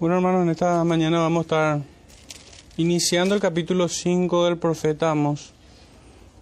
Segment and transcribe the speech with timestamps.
[0.00, 1.80] Bueno, hermanos, en esta mañana vamos a estar
[2.78, 5.52] iniciando el capítulo 5 del profeta Amos.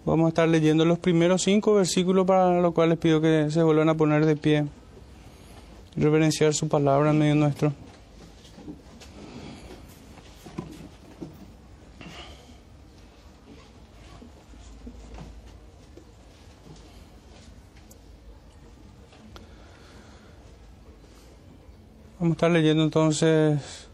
[0.05, 3.89] Vamos a estar leyendo los primeros cinco versículos para los cuales pido que se vuelvan
[3.89, 4.65] a poner de pie
[5.93, 7.73] y reverenciar su palabra en medio nuestro.
[22.19, 23.87] Vamos a estar leyendo entonces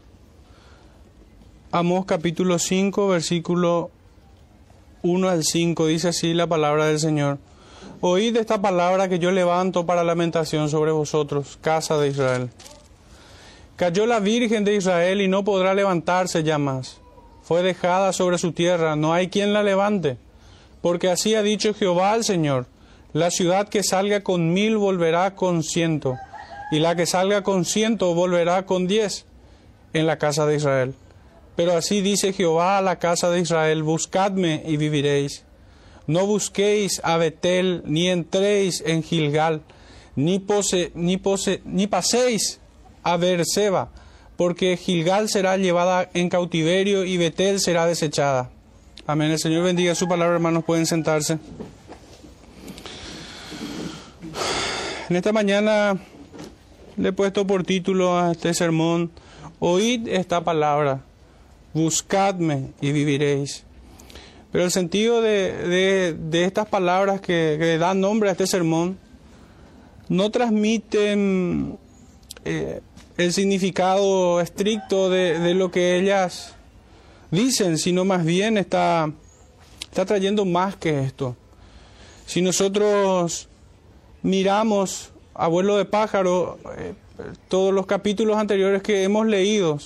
[1.70, 3.92] Amós capítulo 5, versículo
[5.02, 5.86] 1 al 5.
[5.86, 7.38] Dice así la palabra del Señor.
[8.00, 12.50] Oíd esta palabra que yo levanto para lamentación sobre vosotros, casa de Israel.
[13.76, 16.98] Cayó la Virgen de Israel y no podrá levantarse ya más.
[17.42, 20.16] Fue dejada sobre su tierra, no hay quien la levante.
[20.82, 22.66] Porque así ha dicho Jehová al Señor,
[23.12, 26.18] la ciudad que salga con mil volverá con ciento
[26.70, 29.26] y la que salga con ciento volverá con diez
[29.92, 30.94] en la casa de Israel.
[31.54, 35.44] Pero así dice Jehová a la casa de Israel, buscadme y viviréis.
[36.06, 39.62] No busquéis a Betel, ni entréis en Gilgal,
[40.14, 42.60] ni, pose, ni, pose, ni paséis
[43.02, 43.90] a Beerseba,
[44.36, 48.50] porque Gilgal será llevada en cautiverio y Betel será desechada.
[49.06, 49.30] Amén.
[49.30, 50.64] El Señor bendiga su palabra, hermanos.
[50.64, 51.38] Pueden sentarse.
[55.08, 55.96] En esta mañana
[56.96, 59.10] le he puesto por título a este sermón,
[59.58, 61.02] Oíd esta palabra,
[61.72, 63.64] buscadme y viviréis.
[64.52, 68.98] Pero el sentido de, de, estas palabras que, que, dan nombre a este sermón
[70.08, 71.78] no transmiten
[72.44, 72.80] eh,
[73.16, 76.54] el significado estricto de, de, lo que ellas
[77.30, 79.10] dicen, sino más bien está,
[79.82, 81.36] está trayendo más que esto.
[82.24, 83.48] Si nosotros
[84.22, 86.94] miramos abuelo de pájaro, eh,
[87.48, 89.78] todos los capítulos anteriores que hemos leído,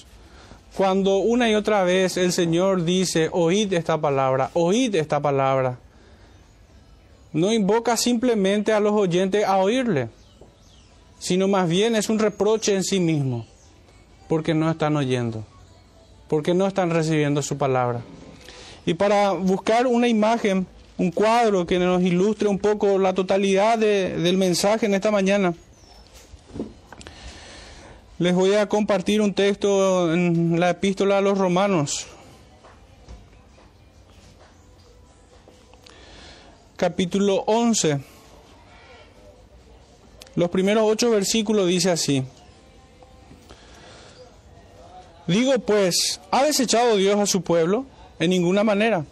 [0.76, 5.78] cuando una y otra vez el Señor dice, oíd esta palabra, oíd esta palabra,
[7.32, 10.08] no invoca simplemente a los oyentes a oírle,
[11.18, 13.46] sino más bien es un reproche en sí mismo,
[14.28, 15.44] porque no están oyendo,
[16.28, 18.00] porque no están recibiendo su palabra.
[18.86, 20.66] Y para buscar una imagen,
[21.00, 25.54] un cuadro que nos ilustre un poco la totalidad de, del mensaje en esta mañana.
[28.18, 32.06] Les voy a compartir un texto en la epístola a los romanos,
[36.76, 37.98] capítulo 11.
[40.34, 42.24] Los primeros ocho versículos dice así.
[45.26, 47.86] Digo pues, ¿ha desechado Dios a su pueblo?
[48.18, 49.06] En ninguna manera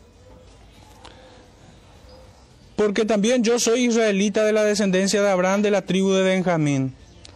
[2.78, 6.94] porque también yo soy israelita de la descendencia de Abraham de la tribu de Benjamín.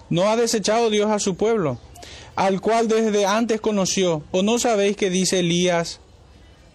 [0.08, 1.80] No ha desechado Dios a su pueblo,
[2.36, 4.22] al cual desde antes conoció.
[4.30, 5.98] ¿O no sabéis que dice Elías,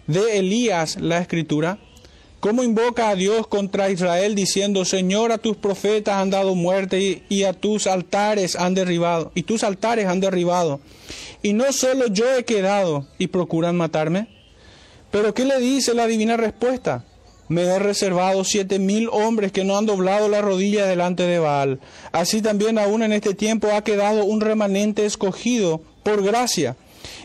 [0.06, 1.78] de Elías la escritura?
[2.40, 7.44] ¿Cómo invoca a Dios contra Israel diciendo, Señor, a tus profetas han dado muerte y,
[7.44, 10.80] a tus altares han derribado, y tus altares han derribado?
[11.42, 14.28] Y no solo yo he quedado y procuran matarme.
[15.10, 17.06] Pero ¿qué le dice la divina respuesta?
[17.48, 21.80] Me he reservado siete mil hombres que no han doblado la rodilla delante de Baal.
[22.12, 26.76] Así también aún en este tiempo ha quedado un remanente escogido por gracia.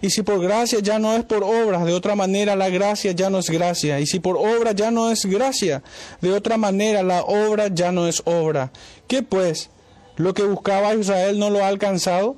[0.01, 3.29] Y si por gracia ya no es por obras, de otra manera la gracia ya
[3.29, 3.99] no es gracia.
[3.99, 5.83] Y si por obra ya no es gracia,
[6.21, 8.71] de otra manera la obra ya no es obra.
[9.07, 9.69] ¿Qué pues?
[10.15, 12.35] Lo que buscaba Israel no lo ha alcanzado,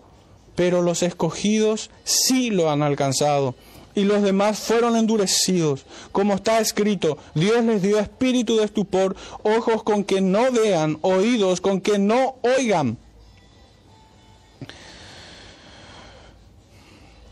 [0.56, 3.56] pero los escogidos sí lo han alcanzado
[3.96, 5.86] y los demás fueron endurecidos.
[6.12, 11.62] Como está escrito, Dios les dio espíritu de estupor, ojos con que no vean, oídos
[11.62, 12.98] con que no oigan.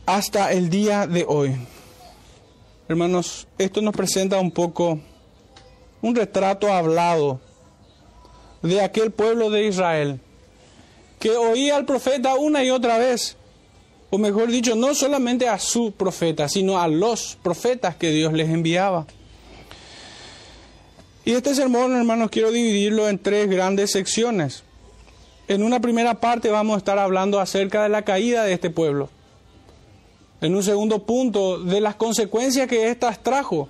[0.05, 1.55] Hasta el día de hoy.
[2.87, 4.99] Hermanos, esto nos presenta un poco
[6.01, 7.39] un retrato hablado
[8.61, 10.19] de aquel pueblo de Israel
[11.19, 13.37] que oía al profeta una y otra vez
[14.13, 18.47] o mejor dicho, no solamente a su profeta, sino a los profetas que Dios les
[18.47, 19.07] enviaba.
[21.25, 24.61] Y este sermón, hermanos, quiero dividirlo en tres grandes secciones.
[25.47, 29.09] En una primera parte vamos a estar hablando acerca de la caída de este pueblo.
[30.41, 33.67] En un segundo punto, de las consecuencias que éstas trajo.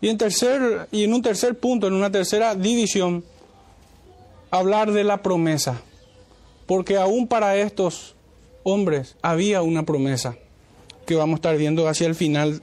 [0.00, 3.22] Y en, tercer, y en un tercer punto, en una tercera división,
[4.50, 5.80] hablar de la promesa.
[6.66, 8.13] Porque aún para estos
[8.64, 10.36] hombres, había una promesa
[11.06, 12.62] que vamos a estar viendo hacia el final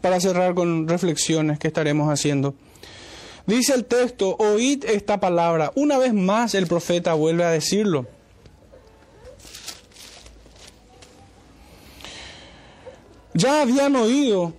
[0.00, 2.54] para cerrar con reflexiones que estaremos haciendo.
[3.46, 5.72] Dice el texto, oíd esta palabra.
[5.74, 8.06] Una vez más el profeta vuelve a decirlo.
[13.34, 14.52] ya habían oído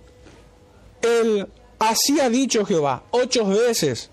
[1.02, 1.48] el
[1.78, 4.10] así ha dicho Jehová ocho veces,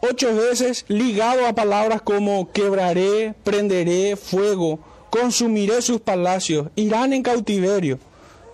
[0.00, 4.78] ocho veces ligado a palabras como quebraré, prenderé fuego,
[5.10, 7.98] consumiré sus palacios, irán en cautiverio.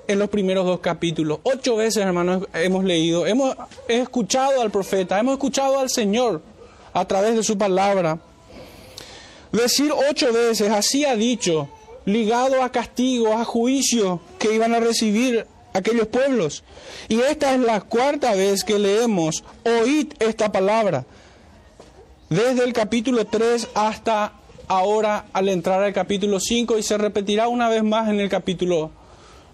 [0.09, 3.57] En los primeros dos capítulos, ocho veces, hermanos, hemos leído, hemos
[3.87, 6.43] escuchado al profeta, hemos escuchado al Señor
[6.93, 8.19] a través de su palabra.
[9.53, 11.69] Decir ocho veces, así ha dicho,
[12.05, 16.65] ligado a castigo, a juicio que iban a recibir aquellos pueblos.
[17.09, 21.05] Y esta es la cuarta vez que leemos, oíd esta palabra,
[22.29, 24.33] desde el capítulo 3 hasta
[24.69, 28.91] ahora al entrar al capítulo 5 y se repetirá una vez más en el capítulo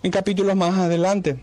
[0.03, 1.39] en capítulos más adelante.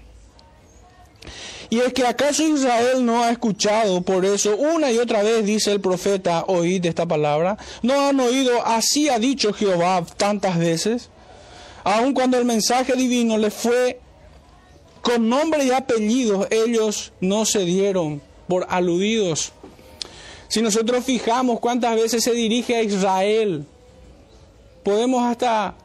[1.69, 5.71] Y es que acaso Israel no ha escuchado, por eso una y otra vez dice
[5.71, 11.09] el profeta, oíd esta palabra, no han oído, así ha dicho Jehová tantas veces,
[11.83, 13.99] aun cuando el mensaje divino les fue
[15.01, 19.51] con nombre y apellidos, ellos no se dieron por aludidos.
[20.55, 23.65] Si nosotros fijamos cuántas veces se dirige a Israel,
[24.83, 25.75] podemos hasta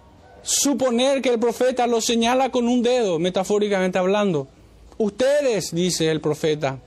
[0.43, 4.46] suponer que el profeta lo señala con un dedo, metafóricamente hablando.
[4.96, 6.78] Ustedes, dice el profeta.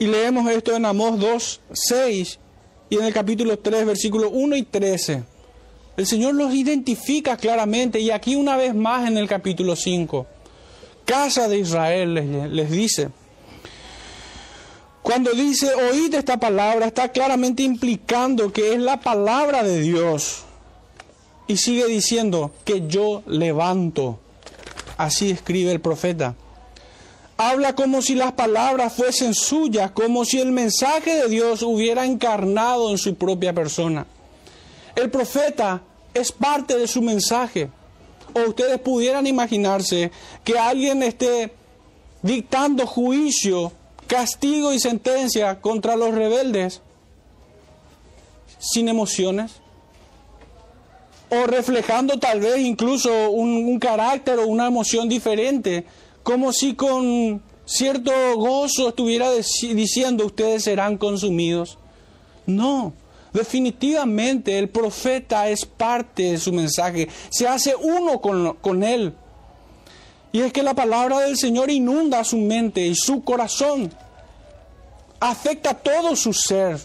[0.00, 2.40] Y leemos esto en Amós 2, 6
[2.90, 5.22] y en el capítulo 3, versículos 1 y 13.
[5.98, 10.26] El Señor los identifica claramente y aquí una vez más en el capítulo 5.
[11.04, 13.10] Casa de Israel les, les dice.
[15.06, 20.42] Cuando dice oíd esta palabra, está claramente implicando que es la palabra de Dios.
[21.46, 24.18] Y sigue diciendo que yo levanto.
[24.96, 26.34] Así escribe el profeta
[27.36, 32.90] habla como si las palabras fuesen suyas, como si el mensaje de Dios hubiera encarnado
[32.90, 34.06] en su propia persona.
[34.94, 35.82] El profeta
[36.14, 37.68] es parte de su mensaje.
[38.34, 40.10] O ustedes pudieran imaginarse
[40.44, 41.52] que alguien esté
[42.22, 43.72] dictando juicio,
[44.06, 46.82] castigo y sentencia contra los rebeldes
[48.58, 49.52] sin emociones.
[51.28, 55.84] O reflejando tal vez incluso un, carácter o una emoción diferente
[56.22, 61.78] como si con cierto gozo estuviera diciendo ustedes serán consumidos.
[62.46, 62.92] No,
[63.32, 69.14] definitivamente el profeta es parte de su mensaje, se hace uno con, con él.
[70.32, 73.92] Y es que la palabra del Señor inunda su mente y su corazón,
[75.20, 76.78] afecta todo su ser.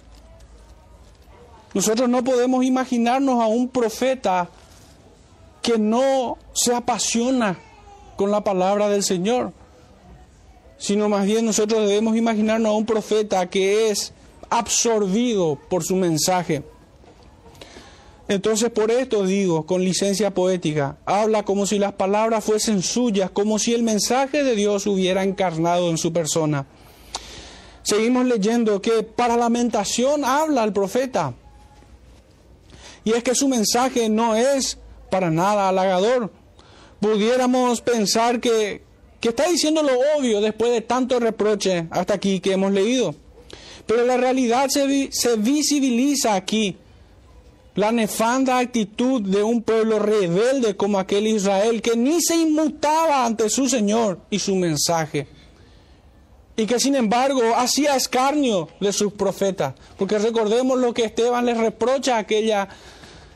[1.73, 4.49] Nosotros no podemos imaginarnos a un profeta
[5.61, 7.57] que no se apasiona
[8.15, 9.53] con la palabra del Señor,
[10.77, 14.13] sino más bien nosotros debemos imaginarnos a un profeta que es
[14.49, 16.63] absorbido por su mensaje.
[18.31, 23.59] Entonces por esto digo, con licencia poética, habla como si las palabras fuesen suyas, como
[23.59, 26.65] si el mensaje de Dios hubiera encarnado en su persona.
[27.83, 31.33] Seguimos leyendo que para lamentación habla el profeta.
[33.03, 34.77] Y es que su mensaje no es
[35.09, 36.31] para nada halagador,
[37.01, 38.81] pudiéramos pensar que,
[39.21, 43.13] está diciendo lo obvio después de tanto reproche hasta aquí que hemos leído.
[43.85, 46.77] Pero la realidad se, se visibiliza aquí.
[47.75, 53.49] La nefanda actitud de un pueblo rebelde como aquel Israel que ni se inmutaba ante
[53.49, 55.27] su Señor y su mensaje.
[56.57, 59.73] Y que sin embargo hacía escarnio de sus profetas.
[59.97, 62.67] Porque recordemos lo que Esteban les reprocha a aquella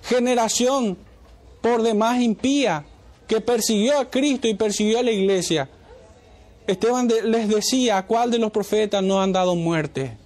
[0.04, 0.98] generación
[1.62, 2.86] por demás impía
[3.28, 5.70] que persiguió a Cristo y persiguió a la iglesia,
[6.68, 10.18] Esteban les decía cuál de los profetas no han dado muerte.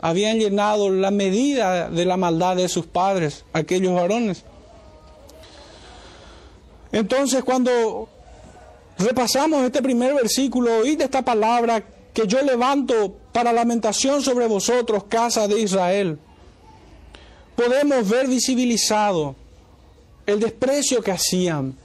[0.00, 4.44] Habían llenado la medida de la maldad de sus padres, aquellos varones.
[6.92, 8.08] Entonces cuando
[8.98, 15.46] repasamos este primer versículo, oíd esta palabra que yo levanto para lamentación sobre vosotros, casa
[15.46, 16.18] de Israel,
[17.54, 19.34] podemos ver visibilizado
[20.26, 21.76] el desprecio que hacían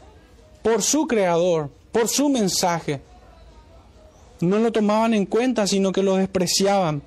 [0.62, 3.02] por su creador, por su mensaje.
[4.40, 7.02] No lo tomaban en cuenta, sino que lo despreciaban.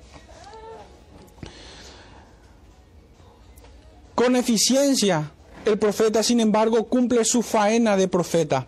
[4.25, 5.31] Con eficiencia,
[5.65, 8.65] el profeta, sin embargo, cumple su faena de profeta.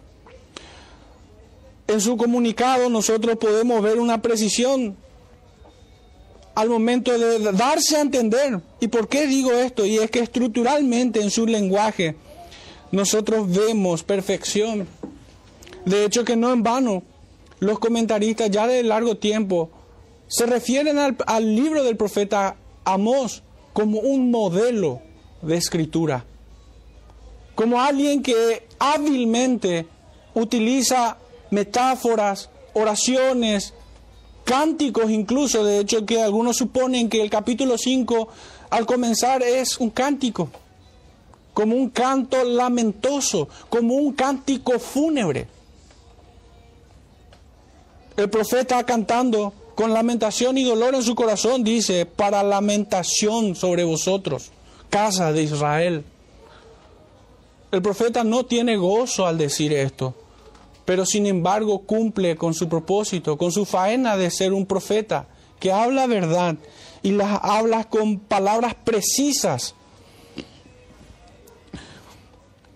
[1.88, 4.96] En su comunicado nosotros podemos ver una precisión
[6.54, 8.62] al momento de darse a entender.
[8.80, 9.84] ¿Y por qué digo esto?
[9.84, 12.16] Y es que estructuralmente en su lenguaje
[12.92, 14.88] nosotros vemos perfección.
[15.86, 17.02] De hecho que no en vano,
[17.60, 19.72] los comentaristas ya de largo tiempo
[20.28, 23.42] se refieren al, libro del profeta Amós
[23.74, 25.07] como un modelo
[25.42, 26.26] de escritura,
[27.56, 29.88] como alguien que hábilmente
[30.34, 31.18] utiliza
[31.50, 33.74] metáforas, oraciones,
[34.44, 38.28] cánticos incluso, de hecho que algunos suponen que el capítulo 5
[38.70, 40.50] al comenzar es un cántico,
[41.54, 45.48] como un canto lamentoso, como un cántico fúnebre.
[48.16, 54.52] El profeta cantando con lamentación y dolor en su corazón dice, para lamentación sobre vosotros,
[54.90, 56.04] casa de Israel.
[57.72, 60.16] El profeta no tiene gozo al decir esto,
[60.86, 65.28] pero sin embargo cumple con su propósito, con su faena de ser un profeta,
[65.60, 66.56] que habla verdad
[67.04, 69.76] y las habla con palabras precisas.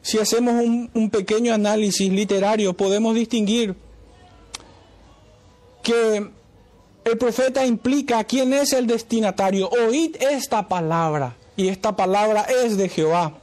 [0.01, 0.55] Si hacemos
[0.93, 3.75] un, pequeño análisis literario, podemos distinguir
[5.83, 6.31] que
[7.03, 9.69] el profeta implica quién es el destinatario.
[9.69, 13.33] Oíd esta palabra, y esta palabra es de Jehová.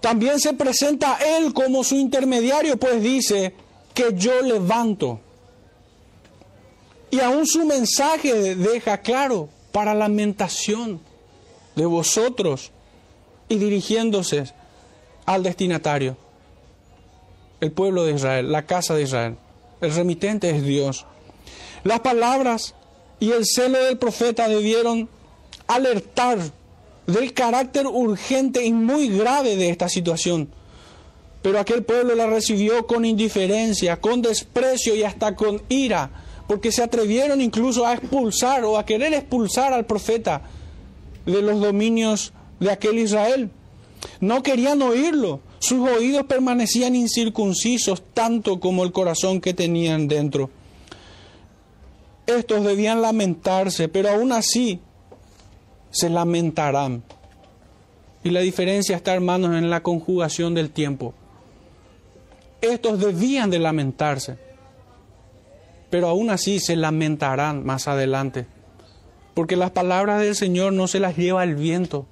[0.00, 3.54] También se presenta Él como su intermediario, pues dice
[3.94, 5.20] que yo levanto.
[7.10, 11.00] Y aún su mensaje deja claro para lamentación
[11.76, 12.72] de vosotros
[13.48, 14.52] y dirigiéndose
[15.24, 16.16] al destinatario,
[17.60, 19.36] el pueblo de Israel, la casa de Israel.
[19.80, 21.06] El remitente es Dios.
[21.84, 22.74] Las palabras
[23.20, 25.08] y el celo del profeta debieron
[25.68, 26.38] alertar
[27.06, 30.48] del carácter urgente y muy grave de esta situación.
[31.42, 36.10] Pero aquel pueblo la recibió con indiferencia, con desprecio y hasta con ira,
[36.46, 40.42] porque se atrevieron incluso a expulsar o a querer expulsar al profeta
[41.26, 43.50] de los dominios de aquel Israel.
[44.20, 50.50] No querían oírlo, sus oídos permanecían incircuncisos tanto como el corazón que tenían dentro.
[52.26, 54.80] Estos debían lamentarse, pero aún así
[55.92, 57.04] se lamentarán.
[58.24, 61.14] Y la diferencia está, hermanos, en la conjugación del tiempo.
[62.60, 64.38] Estos debían de lamentarse,
[65.90, 68.46] pero aún así se lamentarán más adelante,
[69.34, 72.06] porque las palabras del Señor no se las lleva el viento,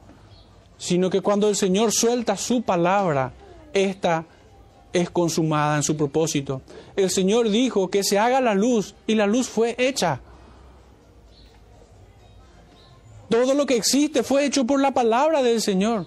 [0.77, 3.33] sino que cuando el Señor suelta su palabra,
[3.73, 4.25] esta
[4.93, 6.63] es consumada en su propósito.
[6.97, 10.21] El Señor dijo que se haga la luz y la luz fue hecha.
[13.31, 16.07] Todo lo que existe fue hecho por la palabra del Señor.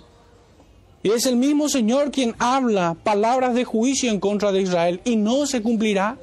[1.02, 5.02] Y es el mismo Señor quien habla palabras de juicio en contra de Israel.
[5.06, 6.18] ¿Y no se cumplirá?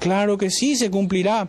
[0.00, 1.48] Claro que sí se cumplirá.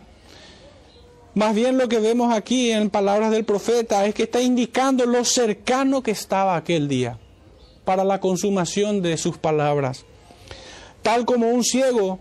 [1.34, 5.24] Más bien lo que vemos aquí en palabras del profeta es que está indicando lo
[5.24, 7.18] cercano que estaba aquel día
[7.84, 10.04] para la consumación de sus palabras.
[11.02, 12.20] Tal como un ciego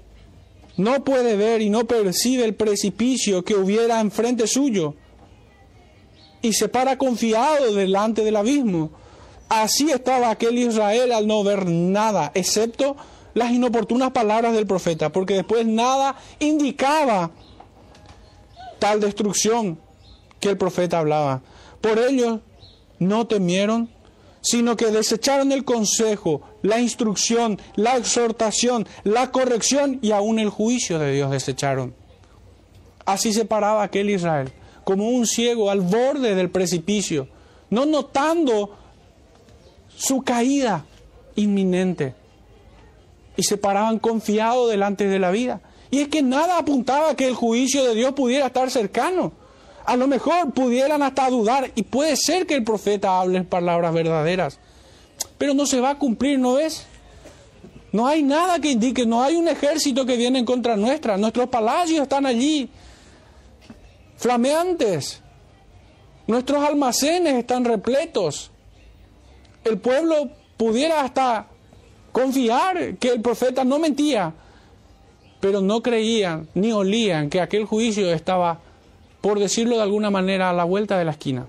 [0.75, 4.95] no puede ver y no percibe el precipicio que hubiera enfrente suyo,
[6.41, 8.91] y se para confiado delante del abismo.
[9.49, 12.97] Así estaba aquel Israel al no ver nada, excepto
[13.33, 17.31] las inoportunas palabras del profeta, porque después nada indicaba
[18.79, 19.79] tal destrucción
[20.39, 21.41] que el profeta hablaba.
[21.81, 22.41] Por ello
[22.99, 23.89] no temieron,
[24.41, 30.99] sino que desecharon el consejo, la instrucción, la exhortación, la corrección y aún el juicio
[30.99, 31.93] de Dios desecharon.
[33.05, 34.51] Así se paraba aquel Israel
[34.87, 37.27] como un ciego al borde del precipicio,
[37.69, 38.73] no notando
[39.93, 40.85] su caída
[41.35, 42.15] inminente.
[43.35, 45.59] Y se paraban confiados delante de la vida.
[45.91, 49.33] Y es que nada apuntaba que el juicio de Dios pudiera estar cercano.
[49.83, 54.57] A lo mejor pudieran hasta dudar, y puede ser que el profeta hable palabras verdaderas,
[55.37, 56.85] pero no se va a cumplir, ¿no es?
[57.91, 61.49] No hay nada que indique, no hay un ejército que viene en contra nuestra, nuestros
[61.49, 62.69] palacios están allí,
[64.17, 65.21] flameantes.
[66.27, 68.51] Nuestros almacenes están repletos.
[69.63, 71.47] El pueblo pudiera hasta
[72.11, 74.33] confiar que el profeta no mentía,
[75.39, 78.59] pero no creían ni olían que aquel juicio estaba,
[79.21, 81.47] por decirlo de alguna manera, a la vuelta de la esquina.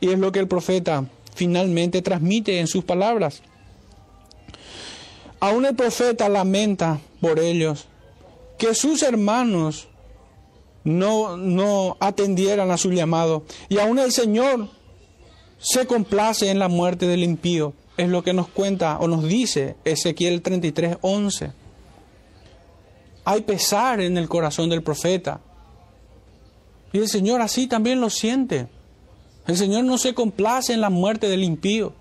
[0.00, 3.42] Y es lo que el profeta finalmente transmite en sus palabras.
[5.40, 7.86] Aún el profeta lamenta por ellos,
[8.58, 9.88] que sus hermanos
[10.84, 13.44] no, no atendieran a su llamado.
[13.68, 14.68] Y aún el Señor
[15.58, 17.72] se complace en la muerte del impío.
[17.96, 21.52] Es lo que nos cuenta o nos dice Ezequiel 33, 11.
[23.24, 25.40] Hay pesar en el corazón del profeta.
[26.92, 28.68] Y el Señor así también lo siente.
[29.46, 31.94] El Señor no se complace en la muerte del impío.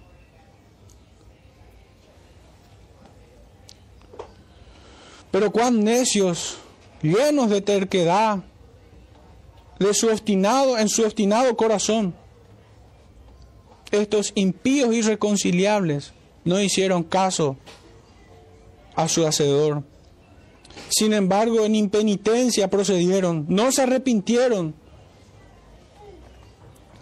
[5.31, 6.57] Pero cuán necios,
[7.01, 8.43] llenos de terquedad,
[9.83, 12.15] de su obstinado, en su obstinado corazón.
[13.91, 16.13] Estos impíos irreconciliables
[16.43, 17.57] no hicieron caso
[18.95, 19.83] a su hacedor.
[20.89, 24.73] Sin embargo, en impenitencia procedieron, no se arrepintieron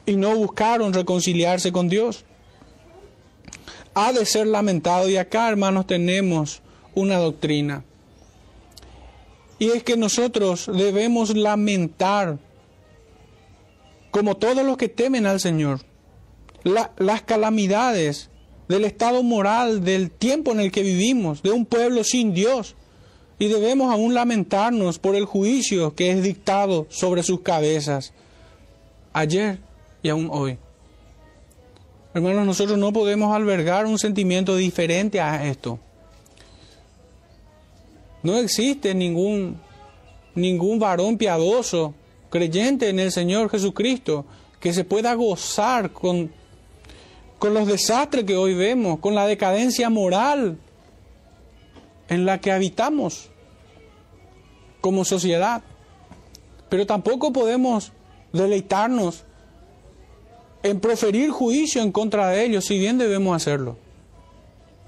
[0.05, 2.25] y no buscaron reconciliarse con Dios.
[3.93, 6.61] Ha de ser lamentado y acá, hermanos, tenemos
[6.95, 7.83] una doctrina.
[9.59, 12.39] Y es que nosotros debemos lamentar,
[14.11, 15.81] como todos los que temen al Señor,
[16.63, 18.29] las calamidades
[18.67, 22.75] del estado moral, del tiempo en el que vivimos, de un pueblo sin Dios.
[23.39, 28.13] Y debemos aún lamentarnos por el juicio que es dictado sobre sus cabezas,
[29.13, 29.59] ayer
[30.03, 30.57] y aún hoy.
[32.13, 35.79] Hermanos, nosotros no podemos albergar un sentimiento diferente a esto.
[38.21, 39.59] No existe ningún,
[40.35, 41.95] ningún varón piadoso,
[42.31, 44.25] creyente en el Señor Jesucristo,
[44.59, 46.31] que se pueda gozar con
[47.41, 50.59] con los desastres que hoy vemos, con la decadencia moral
[52.07, 53.31] en la que habitamos
[54.79, 55.63] como sociedad.
[56.69, 57.93] Pero tampoco podemos
[58.31, 59.23] deleitarnos
[60.61, 63.75] en proferir juicio en contra de ellos, si bien debemos hacerlo.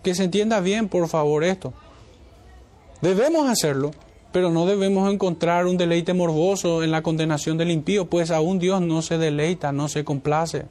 [0.03, 1.73] Que se entienda bien, por favor, esto.
[3.01, 3.89] Debemos hacerlo,
[4.33, 8.81] pero no debemos encontrar un deleite morboso en la condenación del impío, pues aún Dios
[8.81, 10.65] no se deleita, no se complace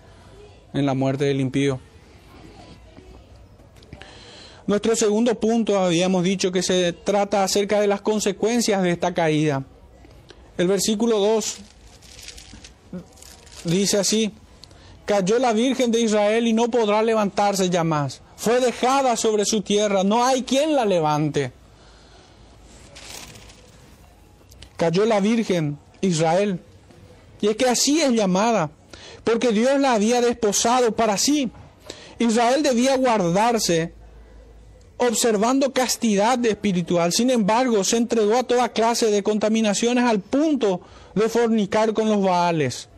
[0.75, 1.79] en la muerte del impío.
[4.67, 9.63] Nuestro segundo punto habíamos dicho que se trata acerca de las consecuencias de esta caída.
[10.59, 11.59] El versículo 2
[13.65, 14.33] dice así,
[15.07, 18.23] cayó la Virgen de Israel y no podrá levantarse ya más.
[18.37, 21.53] Fue dejada sobre su tierra, no hay quien la levante.
[24.83, 26.59] Cayó la Virgen Israel.
[27.41, 28.69] Y es que así es llamada
[29.23, 31.53] porque Dios la había desposado para sí.
[32.19, 33.95] Israel debía guardarse
[34.97, 37.13] observando castidad espiritual.
[37.13, 40.81] Sin embargo, se entregó a toda clase de contaminaciones al punto
[41.15, 42.89] de fornicar con los baales.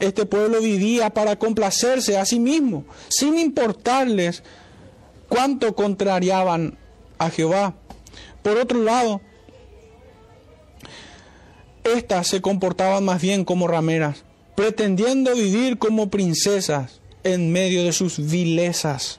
[0.00, 4.42] Este pueblo vivía para complacerse a sí mismo, sin importarles
[5.28, 6.76] cuánto contrariaban
[7.18, 7.74] a Jehová.
[8.42, 9.20] Por otro lado,
[11.84, 14.24] éstas se comportaban más bien como rameras
[14.60, 19.18] pretendiendo vivir como princesas en medio de sus vilezas.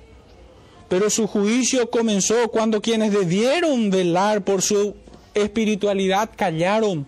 [0.88, 4.96] Pero su juicio comenzó cuando quienes debieron velar por su
[5.34, 7.08] espiritualidad callaron.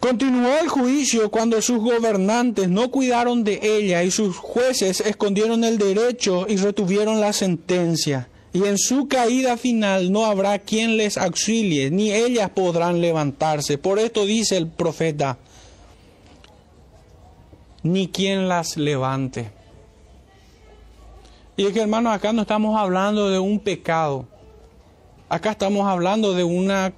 [0.00, 5.76] Continuó el juicio cuando sus gobernantes no cuidaron de ella y sus jueces escondieron el
[5.76, 8.30] derecho y retuvieron la sentencia.
[8.54, 13.78] Y en su caída final no habrá quien les auxilie, ni ellas podrán levantarse.
[13.78, 15.38] Por esto dice el profeta,
[17.82, 19.50] ni quien las levante.
[21.56, 24.24] Y es que hermanos, acá no estamos hablando de un pecado.
[25.28, 26.92] Acá estamos hablando de una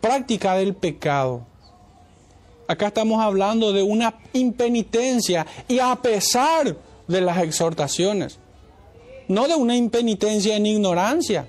[0.00, 1.46] práctica del pecado.
[2.66, 6.74] Acá estamos hablando de una impenitencia y a pesar
[7.06, 8.38] de las exhortaciones.
[9.30, 11.46] No de una impenitencia en ignorancia,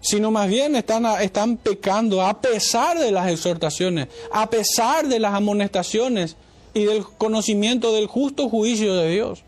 [0.00, 5.34] sino más bien están, están pecando a pesar de las exhortaciones, a pesar de las
[5.34, 6.36] amonestaciones
[6.72, 9.42] y del conocimiento del justo juicio de Dios.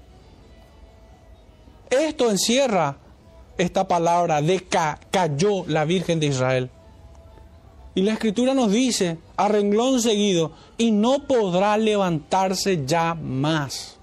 [1.89, 2.97] Esto encierra
[3.57, 4.67] esta palabra de
[5.13, 6.69] cayó la Virgen de Israel.
[7.95, 13.98] Y la escritura nos dice, a renglón seguido, y no podrá levantarse ya más.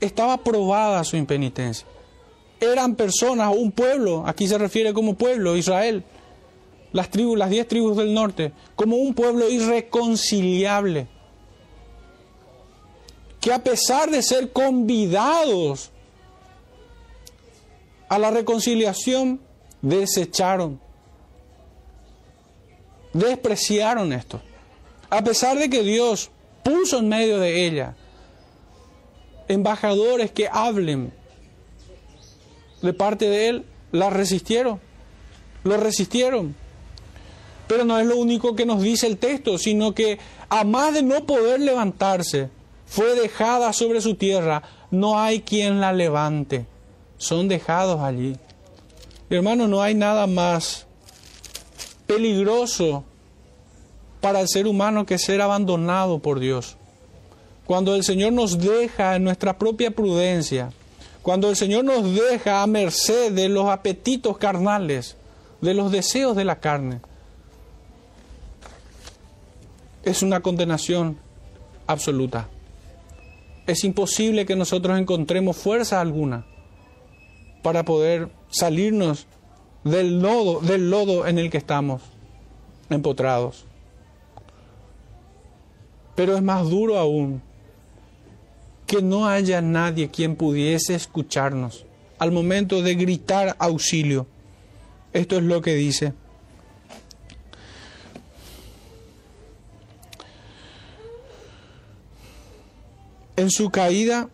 [0.00, 1.86] Estaba probada su impenitencia
[2.60, 6.04] eran personas, un pueblo, aquí se refiere como pueblo, Israel,
[6.92, 11.06] las tribus, las diez tribus del norte, como un pueblo irreconciliable,
[13.40, 15.90] que a pesar de ser convidados
[18.08, 19.40] a la reconciliación,
[19.80, 20.80] desecharon,
[23.12, 24.40] despreciaron esto.
[25.10, 26.30] A pesar de que Dios
[26.62, 27.96] puso en medio de ella
[29.48, 31.12] embajadores que hablen
[32.82, 34.80] de parte de él, la resistieron,
[35.64, 36.54] lo resistieron.
[37.66, 41.02] Pero no es lo único que nos dice el texto, sino que a más de
[41.02, 42.50] no poder levantarse,
[42.86, 46.64] fue dejada sobre su tierra, no hay quien la levante,
[47.18, 48.36] son dejados allí.
[49.28, 50.86] Hermano, no hay nada más
[52.06, 53.04] peligroso
[54.22, 56.76] para el ser humano que ser abandonado por Dios.
[57.68, 60.70] Cuando el Señor nos deja en nuestra propia prudencia,
[61.20, 65.18] cuando el Señor nos deja a merced de los apetitos carnales,
[65.60, 67.02] de los deseos de la carne,
[70.02, 71.18] es una condenación
[71.86, 72.48] absoluta.
[73.66, 76.46] Es imposible que nosotros encontremos fuerza alguna
[77.62, 79.26] para poder salirnos
[79.84, 82.00] del lodo, del lodo en el que estamos
[82.88, 83.66] empotrados.
[86.14, 87.46] Pero es más duro aún
[88.88, 91.84] que no haya nadie quien pudiese escucharnos
[92.18, 94.26] al momento de gritar auxilio.
[95.12, 96.14] Esto es lo que dice.
[103.36, 104.30] En su caída,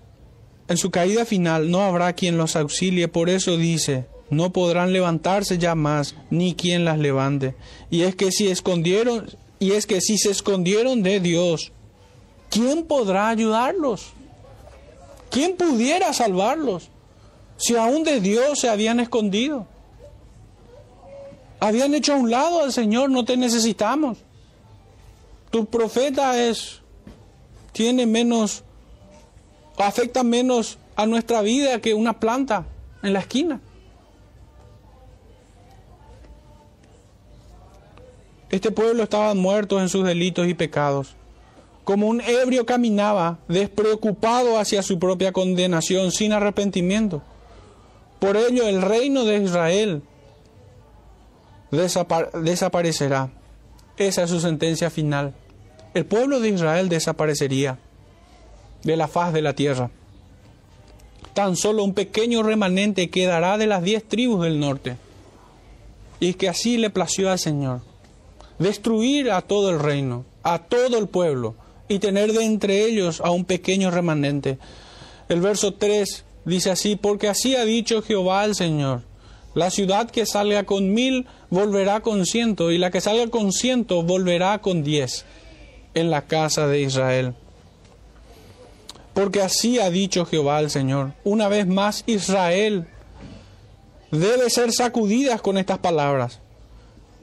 [0.69, 5.59] en su caída final no habrá quien los auxilie, por eso dice, no podrán levantarse
[5.59, 7.57] ya más, ni quien las levante.
[7.91, 9.27] Y es que si escondieron,
[9.59, 11.73] y es que si se escondieron de Dios,
[12.51, 14.15] ¿quién podrá ayudarlos?
[15.35, 16.91] ¿Quién pudiera salvarlos?
[17.57, 19.67] Si aún de Dios se habían escondido.
[21.59, 24.19] Habían hecho a un lado al Señor, no te necesitamos.
[25.51, 26.83] Tu profeta es
[27.73, 28.63] tiene menos
[29.77, 32.65] afecta menos a nuestra vida que una planta
[33.03, 33.61] en la esquina.
[38.51, 41.17] Este pueblo estaba muerto en sus delitos y pecados.
[41.85, 47.23] Como un ebrio caminaba, despreocupado hacia su propia condenación, sin arrepentimiento.
[48.19, 50.03] Por ello el reino de Israel
[51.71, 53.31] desaparecerá.
[53.99, 55.35] Esa es su sentencia final.
[55.93, 57.79] El pueblo de Israel desaparecería
[58.83, 59.91] de la faz de la tierra.
[61.35, 64.97] Tan solo un pequeño remanente quedará de las diez tribus del norte.
[66.21, 67.81] Y que así le plació al Señor.
[68.59, 71.57] Destruir a todo el reino, a todo el pueblo,
[71.89, 74.59] y tener de entre ellos a un pequeño remanente.
[75.29, 79.03] El verso 3 dice así, porque así ha dicho Jehová al Señor.
[79.55, 84.03] La ciudad que salga con mil volverá con ciento, y la que salga con ciento
[84.03, 85.25] volverá con diez
[85.95, 87.35] en la casa de Israel.
[89.15, 91.13] Porque así ha dicho Jehová el Señor.
[91.23, 92.89] Una vez más Israel
[94.11, 96.41] debe ser sacudidas con estas palabras.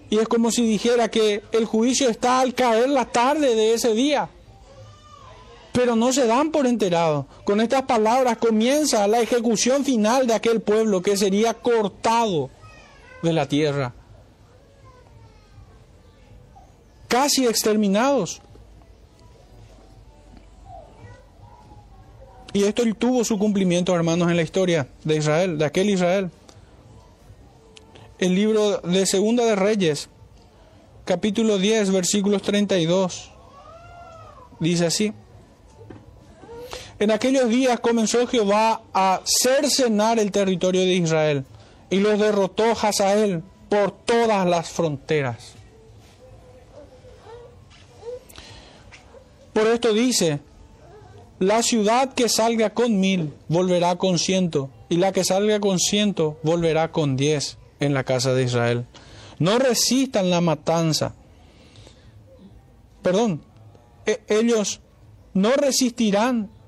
[0.09, 3.93] Y es como si dijera que el juicio está al caer la tarde de ese
[3.93, 4.29] día.
[5.73, 7.27] Pero no se dan por enterado.
[7.45, 12.49] Con estas palabras comienza la ejecución final de aquel pueblo que sería cortado
[13.21, 13.93] de la tierra.
[17.07, 18.41] Casi exterminados.
[22.53, 26.29] Y esto tuvo su cumplimiento, hermanos, en la historia de Israel, de aquel Israel.
[28.19, 30.09] El libro de Segunda de Reyes,
[31.05, 33.31] capítulo 10, versículos 32,
[34.59, 35.13] dice así.
[37.01, 41.45] En aquellos días comenzó Jehová a cercenar el territorio de Israel
[41.89, 45.55] y los derrotó Hazael por todas las fronteras.
[49.51, 50.41] Por esto dice,
[51.39, 56.37] la ciudad que salga con mil volverá con ciento, y la que salga con ciento
[56.43, 58.85] volverá con diez en la casa de Israel.
[59.39, 61.15] No resistan la matanza.
[63.01, 63.41] Perdón,
[64.05, 64.81] e-, ellos
[65.33, 66.60] no resistirán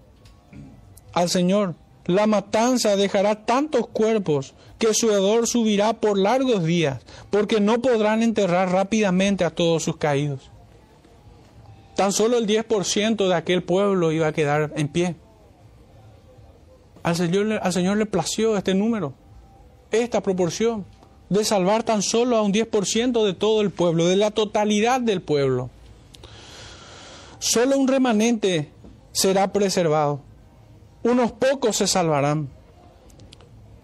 [1.13, 1.75] al Señor.
[2.05, 6.99] La matanza dejará tantos cuerpos que su hedor subirá por largos días,
[7.29, 10.51] porque no podrán enterrar rápidamente a todos sus caídos.
[11.95, 15.15] Tan solo el 10% de aquel pueblo iba a quedar en pie.
[17.03, 19.13] Al Señor, al Señor le plació este número,
[19.91, 20.85] esta proporción,
[21.29, 25.21] de salvar tan solo a un 10% de todo el pueblo, de la totalidad del
[25.21, 25.69] pueblo.
[27.39, 28.69] Solo un remanente
[29.11, 30.21] será preservado.
[31.03, 32.49] Unos pocos se salvarán.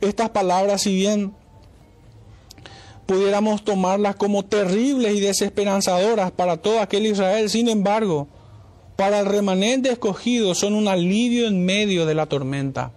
[0.02, 1.34] Estas palabras, si bien
[3.10, 7.50] pudiéramos tomarlas como terribles y desesperanzadoras para todo aquel Israel.
[7.50, 8.28] Sin embargo,
[8.96, 12.92] para el remanente escogido son un alivio en medio de la tormenta.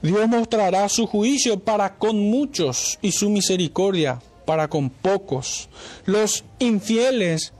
[0.00, 5.68] Dios mostrará su juicio para con muchos y su misericordia para con pocos.
[6.04, 7.52] Los infieles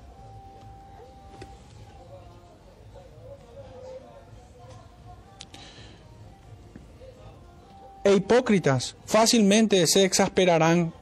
[8.08, 10.94] e hipócritas fácilmente se exasperarán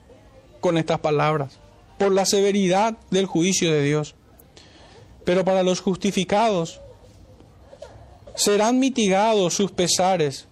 [0.61, 1.59] con estas palabras
[1.99, 4.15] por la severidad del juicio de Dios.
[5.25, 6.81] Pero para los justificados
[8.35, 10.49] serán mitigados sus pesares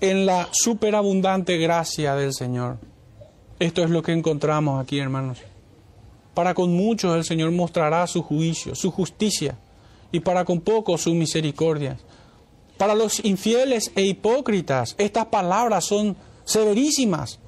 [0.00, 2.78] en la superabundante gracia del Señor.
[3.58, 5.38] Esto es lo que encontramos aquí, hermanos.
[6.34, 9.56] Para con muchos el Señor mostrará su juicio, su justicia,
[10.10, 11.96] y para con pocos su misericordia.
[12.76, 17.38] Para los infieles e hipócritas, estas palabras son severísimas,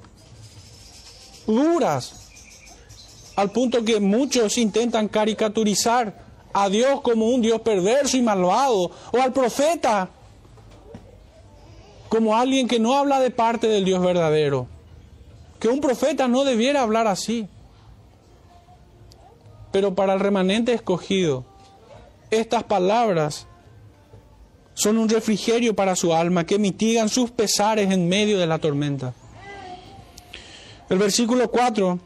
[1.45, 2.25] duras,
[3.35, 9.21] al punto que muchos intentan caricaturizar a Dios como un Dios perverso y malvado, o
[9.21, 10.09] al profeta
[12.07, 14.67] como alguien que no habla de parte del Dios verdadero,
[15.59, 17.49] que un profeta no debiera hablar así.
[19.73, 21.43] Pero para el remanente escogido,
[22.31, 23.47] estas palabras
[24.75, 29.13] son un refrigerio para su alma que mitigan sus pesares en medio de la tormenta.
[30.89, 31.99] El versículo 4.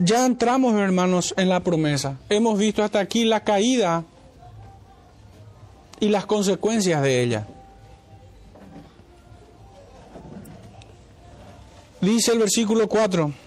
[0.00, 2.16] Ya entramos, hermanos, en la promesa.
[2.28, 4.02] Hemos visto hasta aquí la caída
[6.00, 7.46] y las consecuencias de ella.
[12.00, 13.43] Dice el versículo 4.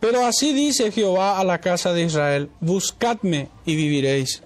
[0.00, 4.42] Pero así dice Jehová a la casa de Israel, buscadme y viviréis.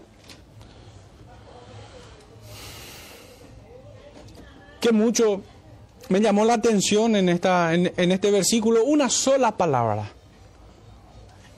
[4.81, 5.43] Que mucho
[6.09, 10.11] me llamó la atención en, esta, en, en este versículo una sola palabra.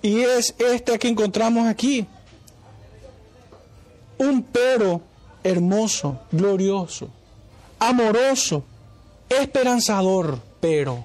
[0.02, 2.06] Y es esta que encontramos aquí.
[4.18, 5.00] Un pero
[5.42, 7.10] hermoso, glorioso,
[7.78, 8.64] amoroso,
[9.28, 11.04] esperanzador, pero.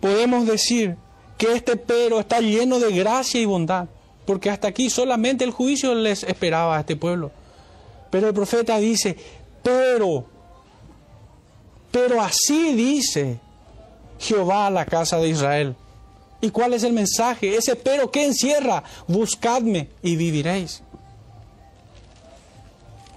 [0.00, 0.96] Podemos decir
[1.40, 3.88] que este pero está lleno de gracia y bondad,
[4.26, 7.32] porque hasta aquí solamente el juicio les esperaba a este pueblo.
[8.10, 9.16] Pero el profeta dice,
[9.62, 10.26] pero,
[11.90, 13.40] pero así dice
[14.18, 15.74] Jehová a la casa de Israel.
[16.42, 17.56] ¿Y cuál es el mensaje?
[17.56, 20.82] Ese pero que encierra, buscadme y viviréis.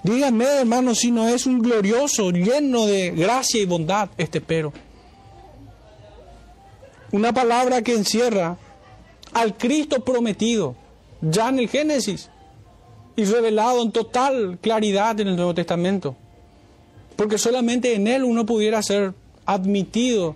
[0.02, 4.72] Díganme, hermanos, si no es un glorioso, lleno de gracia y bondad este pero.
[7.13, 8.58] Una palabra que encierra
[9.34, 10.76] al Cristo prometido,
[11.21, 12.32] ya en el Génesis,
[13.15, 16.15] y revelado en total claridad en el Nuevo Testamento.
[17.15, 19.13] Porque solamente en Él uno pudiera ser
[19.45, 20.36] admitido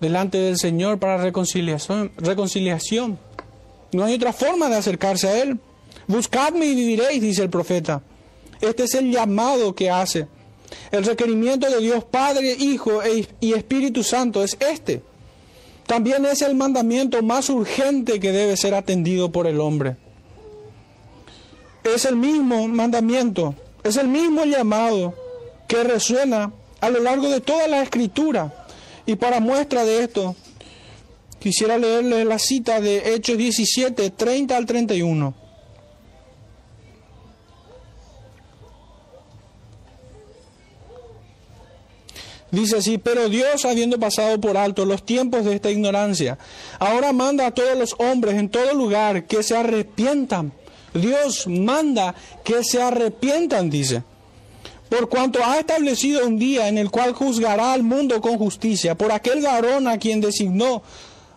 [0.00, 2.10] delante del Señor para reconciliación.
[2.16, 3.18] reconciliación.
[3.92, 5.60] No hay otra forma de acercarse a Él.
[6.06, 8.00] Buscadme y viviréis, dice el profeta.
[8.62, 10.26] Este es el llamado que hace.
[10.90, 15.09] El requerimiento de Dios Padre, Hijo e y Espíritu Santo es este.
[15.90, 19.96] También es el mandamiento más urgente que debe ser atendido por el hombre.
[21.82, 25.16] Es el mismo mandamiento, es el mismo llamado
[25.66, 28.68] que resuena a lo largo de toda la escritura.
[29.04, 30.36] Y para muestra de esto,
[31.40, 35.34] quisiera leerle la cita de Hechos 17, 30 al 31.
[42.50, 46.38] Dice así, pero Dios, habiendo pasado por alto los tiempos de esta ignorancia,
[46.78, 50.52] ahora manda a todos los hombres en todo lugar que se arrepientan.
[50.92, 54.02] Dios manda que se arrepientan, dice.
[54.88, 59.12] Por cuanto ha establecido un día en el cual juzgará al mundo con justicia, por
[59.12, 60.82] aquel varón a quien designó,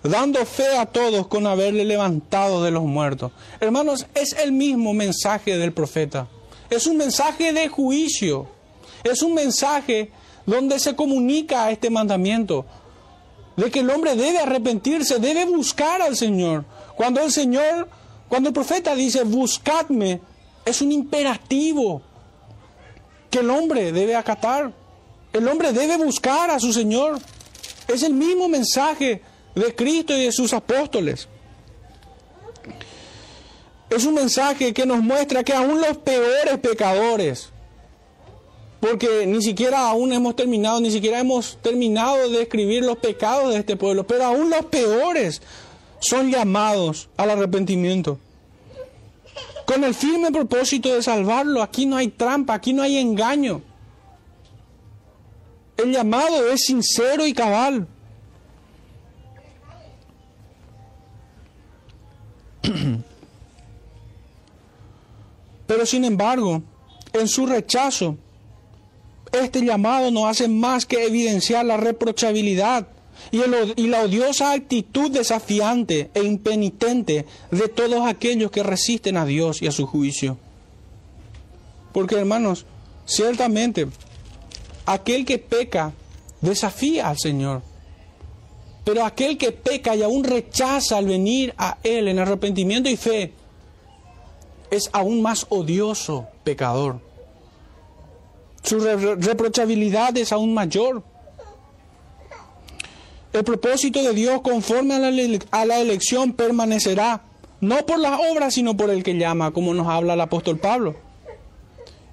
[0.02, 3.32] dando fe a todos con haberle levantado de los muertos.
[3.60, 6.28] Hermanos, es el mismo mensaje del profeta.
[6.72, 8.48] Es un mensaje de juicio.
[9.04, 10.10] Es un mensaje
[10.46, 12.66] donde se comunica este mandamiento
[13.56, 16.66] de que el hombre debe arrepentirse, debe buscar al Señor.
[16.96, 17.88] Cuando el Señor,
[18.28, 20.22] cuando el profeta dice buscadme,
[20.66, 22.02] es un imperativo
[23.30, 24.72] que el hombre debe acatar.
[25.32, 27.20] El hombre debe buscar a su Señor.
[27.88, 29.22] Es el mismo mensaje
[29.56, 31.28] de Cristo y de sus apóstoles.
[33.90, 37.50] Es un mensaje que nos muestra que aún los peores pecadores,
[38.84, 43.60] porque ni siquiera aún hemos terminado, ni siquiera hemos terminado de escribir los pecados de
[43.60, 45.42] este pueblo, pero aún los peores
[46.00, 48.20] son llamados al arrepentimiento.
[49.66, 53.62] Con el firme propósito de salvarlo, aquí no hay trampa, aquí no hay engaño.
[55.78, 57.88] El llamado es sincero y cabal.
[65.68, 66.62] Pero sin embargo,
[67.14, 68.18] en su rechazo,
[69.34, 72.88] este llamado no hace más que evidenciar la reprochabilidad
[73.32, 73.40] y,
[73.76, 79.68] y, la odiosa actitud desafiante e impenitente de todos aquellos que resisten a Dios y
[79.68, 80.38] a su juicio.
[81.94, 82.66] Porque hermanos,
[83.06, 83.88] ciertamente,
[84.86, 85.94] aquel que peca
[86.42, 87.62] desafía al Señor.
[88.84, 93.34] Pero aquel que peca y aún rechaza al venir a Él en arrepentimiento y fe,
[94.70, 97.13] es aún más odioso pecador
[98.64, 101.04] su reprochabilidad es aún mayor.
[103.32, 107.24] El propósito de Dios conforme a la, a la, elección permanecerá,
[107.62, 110.96] no por las obras, sino por el que llama, como nos habla el apóstol Pablo.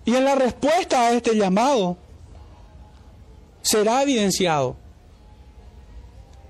[0.04, 1.96] Y en la respuesta a este llamado
[3.62, 4.76] será evidenciado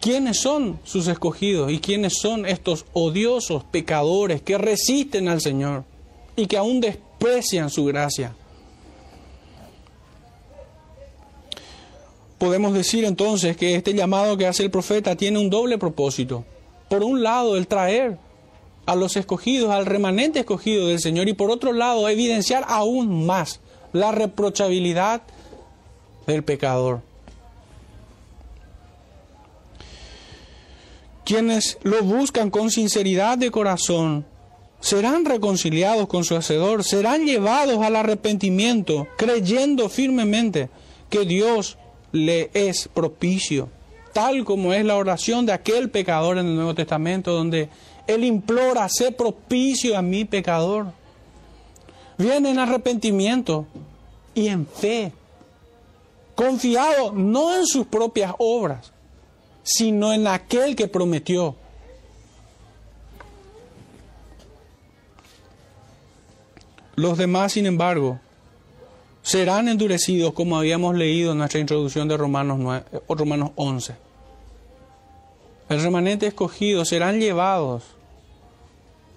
[0.00, 5.84] quiénes son sus escogidos y quiénes son estos odiosos pecadores que resisten al Señor
[6.36, 6.80] y que aún
[7.20, 8.34] menosprecian su gracia.
[12.40, 16.42] Podemos decir entonces que este llamado que hace el profeta tiene un doble propósito.
[16.88, 18.16] Por un lado, el traer
[18.86, 23.60] a los escogidos, al remanente escogido del Señor, y por otro lado, evidenciar aún más
[23.92, 25.20] la reprochabilidad
[26.26, 27.02] del pecador.
[31.26, 34.24] Quienes lo buscan con sinceridad de corazón
[34.80, 40.70] serán reconciliados con su Hacedor, serán llevados al arrepentimiento, creyendo firmemente
[41.10, 41.76] que Dios
[42.12, 43.68] le es propicio,
[44.12, 47.68] tal como es la oración de aquel pecador en el Nuevo Testamento, donde
[48.06, 50.92] él implora, sé propicio a mi pecador.
[52.18, 53.66] Viene en arrepentimiento
[54.34, 55.12] y en fe,
[56.34, 58.92] confiado no en sus propias obras,
[59.62, 61.56] sino en aquel que prometió.
[66.96, 68.20] Los demás, sin embargo,
[69.22, 73.94] serán endurecidos como habíamos leído en nuestra introducción de Romanos, 9, Romanos 11.
[75.68, 77.84] El remanente escogido serán llevados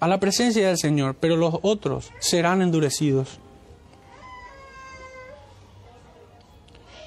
[0.00, 3.38] a la presencia del Señor, pero los otros serán endurecidos.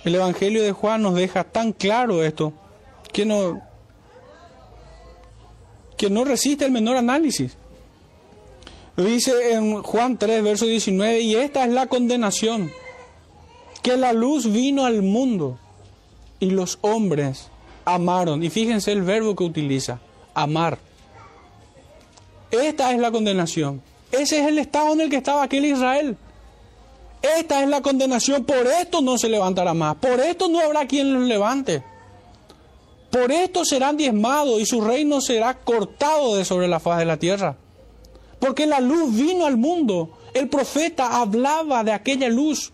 [0.03, 2.53] El Evangelio de Juan nos deja tan claro esto
[3.13, 3.61] que no,
[5.97, 7.57] que no resiste el menor análisis.
[8.95, 12.71] Dice en Juan 3, verso 19, y esta es la condenación,
[13.81, 15.57] que la luz vino al mundo
[16.39, 17.49] y los hombres
[17.85, 18.43] amaron.
[18.43, 19.99] Y fíjense el verbo que utiliza,
[20.33, 20.77] amar.
[22.51, 23.81] Esta es la condenación.
[24.11, 26.17] Ese es el estado en el que estaba aquel Israel.
[27.21, 28.45] Esta es la condenación.
[28.45, 29.95] Por esto no se levantará más.
[29.95, 31.83] Por esto no habrá quien los levante.
[33.11, 37.17] Por esto serán diezmados y su reino será cortado de sobre la faz de la
[37.17, 37.55] tierra.
[38.39, 40.17] Porque la luz vino al mundo.
[40.33, 42.71] El profeta hablaba de aquella luz.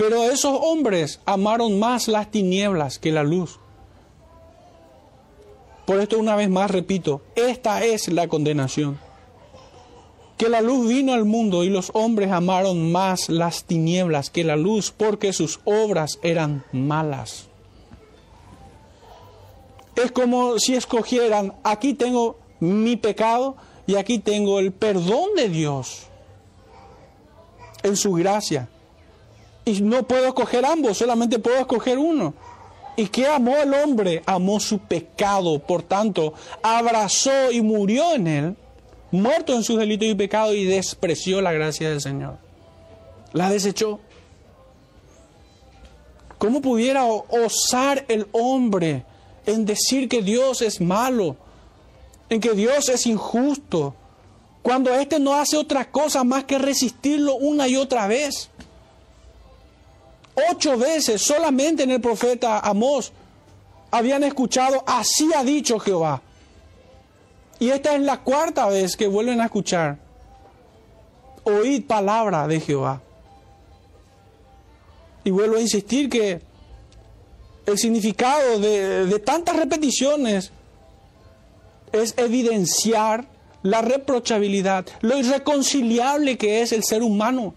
[0.00, 3.60] Pero esos hombres amaron más las tinieblas que la luz.
[5.84, 8.98] Por esto una vez más repito, esta es la condenación.
[10.38, 14.56] Que la luz vino al mundo y los hombres amaron más las tinieblas que la
[14.56, 17.48] luz porque sus obras eran malas.
[19.96, 23.54] Es como si escogieran, aquí tengo mi pecado
[23.86, 26.06] y aquí tengo el perdón de Dios
[27.82, 28.70] en su gracia.
[29.64, 32.34] Y no puedo escoger ambos, solamente puedo escoger uno.
[32.96, 34.22] ¿Y qué amó el hombre?
[34.26, 38.56] Amó su pecado, por tanto, abrazó y murió en él
[39.10, 42.38] muerto en sus delitos y pecados y despreció la gracia del Señor.
[43.32, 44.00] La desechó.
[46.38, 49.04] ¿Cómo pudiera osar el hombre
[49.46, 51.36] en decir que Dios es malo,
[52.28, 53.94] en que Dios es injusto,
[54.62, 58.49] cuando éste no hace otra cosa más que resistirlo una y otra vez?
[60.34, 63.12] Ocho veces solamente en el profeta Amós
[63.90, 66.22] habían escuchado, así ha dicho Jehová.
[67.58, 69.98] Y esta es la cuarta vez que vuelven a escuchar.
[71.44, 73.02] Oíd palabra de Jehová.
[75.24, 76.40] Y vuelvo a insistir que
[77.66, 80.52] el significado de, de tantas repeticiones
[81.92, 83.26] es evidenciar
[83.62, 87.54] la reprochabilidad, lo irreconciliable que es el ser humano.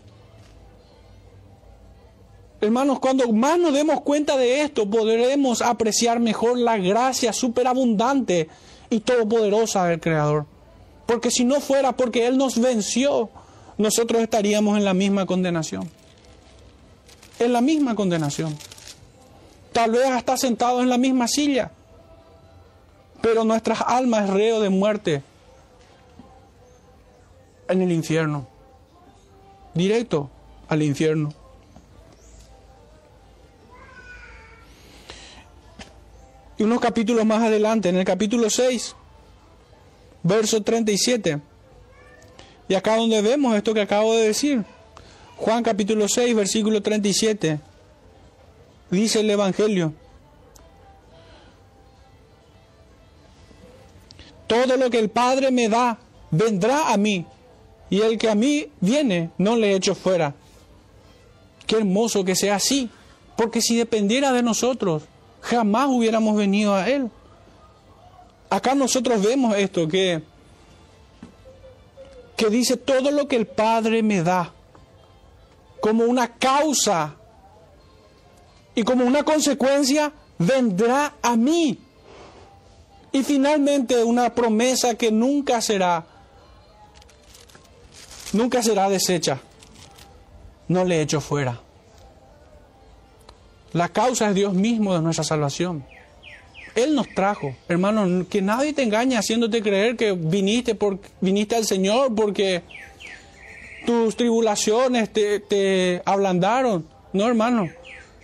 [2.63, 8.47] Hermanos, cuando más nos demos cuenta de esto, podremos apreciar mejor la gracia superabundante
[8.89, 10.45] y todopoderosa del Creador.
[11.05, 13.29] Porque si no fuera porque Él nos venció,
[13.77, 15.89] nosotros estaríamos en la misma condenación.
[17.37, 18.57] En la misma condenación.
[19.73, 21.69] Tal vez hasta sentados en la misma silla.
[23.19, 25.21] Pero nuestras almas es reo de muerte
[27.67, 28.47] en el infierno.
[29.73, 30.29] Directo
[30.69, 31.42] al infierno.
[36.57, 38.95] Y unos capítulos más adelante, en el capítulo 6,
[40.23, 41.39] verso 37.
[42.67, 44.63] Y acá donde vemos esto que acabo de decir.
[45.35, 47.59] Juan capítulo 6, versículo 37.
[48.91, 49.93] Dice el Evangelio.
[54.47, 55.97] Todo lo que el Padre me da,
[56.31, 57.25] vendrá a mí.
[57.89, 60.35] Y el que a mí viene, no le echo fuera.
[61.65, 62.89] Qué hermoso que sea así.
[63.35, 65.03] Porque si dependiera de nosotros,
[65.43, 67.11] jamás hubiéramos venido a Él.
[68.49, 70.23] Acá nosotros vemos esto, que,
[72.35, 74.51] que dice todo lo que el Padre me da,
[75.81, 77.15] como una causa
[78.75, 81.79] y como una consecuencia, vendrá a mí.
[83.11, 86.05] Y finalmente una promesa que nunca será
[88.33, 89.39] nunca será deshecha.
[90.67, 91.62] No le echo fuera.
[93.73, 95.83] La causa es Dios mismo de nuestra salvación.
[96.75, 100.75] Él nos trajo, hermano, que nadie te engañe haciéndote creer que viniste,
[101.55, 102.63] al Señor porque
[103.85, 106.87] tus tribulaciones te, te ablandaron.
[107.13, 107.67] No, hermano.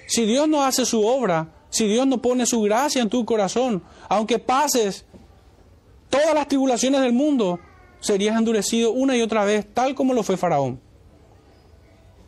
[0.07, 3.83] Si Dios no hace su obra, si Dios no pone su gracia en tu corazón,
[4.07, 5.05] aunque pases
[6.09, 7.59] todas las tribulaciones del mundo,
[7.99, 10.79] serías endurecido una y otra vez, tal como lo fue Faraón.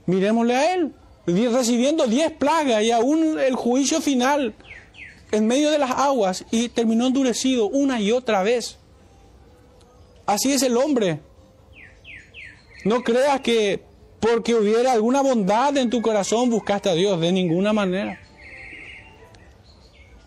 [0.05, 0.93] Miremosle a él,
[1.25, 4.53] recibiendo diez plagas y aún el juicio final
[5.31, 8.77] en medio de las aguas y terminó endurecido una y otra vez.
[10.25, 11.19] Así es el hombre.
[12.83, 13.83] No creas que
[14.19, 18.19] porque hubiera alguna bondad en tu corazón buscaste a Dios, de ninguna manera.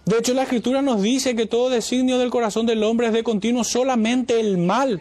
[0.04, 3.22] De hecho, la escritura nos dice que todo designio del corazón del hombre es de
[3.22, 5.00] continuo solamente el mal.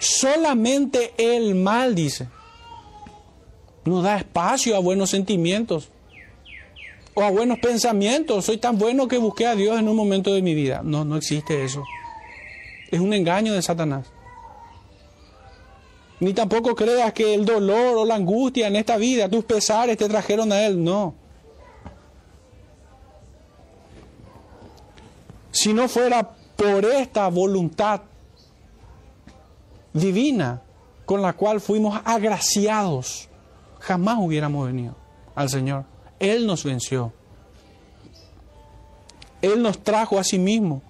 [0.00, 2.28] Solamente el mal, dice.
[3.84, 5.88] No da espacio a buenos sentimientos
[7.14, 8.44] o a buenos pensamientos.
[8.44, 10.82] Soy tan bueno que busqué a Dios en un momento de mi vida.
[10.84, 11.82] No, no existe eso.
[12.90, 14.06] Es un engaño de Satanás.
[16.20, 20.06] Ni tampoco creas que el dolor o la angustia en esta vida, tus pesares te
[20.08, 20.82] trajeron a Él.
[20.84, 21.14] No.
[25.50, 28.02] Si no fuera por esta voluntad
[29.94, 30.62] divina
[31.06, 33.29] con la cual fuimos agraciados,
[33.80, 34.94] jamás hubiéramos venido
[35.34, 35.84] al Señor.
[36.18, 37.12] Él nos venció.
[39.42, 40.82] Él nos trajo a sí mismo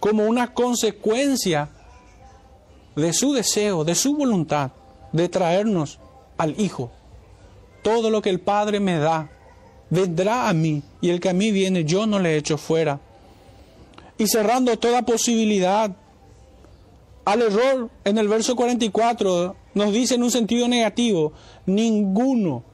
[0.00, 1.68] como una consecuencia
[2.96, 4.72] de su deseo, de su voluntad,
[5.12, 5.98] de traernos
[6.38, 6.90] al Hijo.
[7.82, 9.30] Todo lo que el Padre me da,
[9.90, 12.98] vendrá a mí, y el que a mí viene, yo no le echo fuera
[14.22, 15.90] y cerrando toda posibilidad
[17.24, 21.32] al error, en el verso 44 nos dice en un sentido negativo,
[21.66, 22.64] ninguno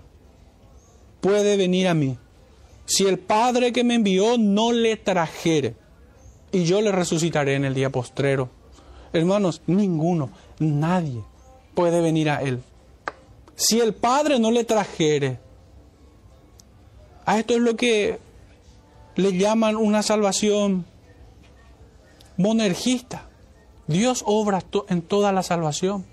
[1.20, 2.16] puede venir a mí
[2.88, 5.76] si el Padre que me envió no le trajere
[6.50, 8.48] y yo le resucitaré en el día postrero.
[9.12, 11.22] Hermanos, ninguno, nadie
[11.74, 12.62] puede venir a Él.
[13.54, 15.38] Si el Padre no le trajere,
[17.26, 18.18] a esto es lo que
[19.16, 20.86] le llaman una salvación
[22.38, 23.28] monergista.
[23.86, 26.06] Dios obra en toda la salvación.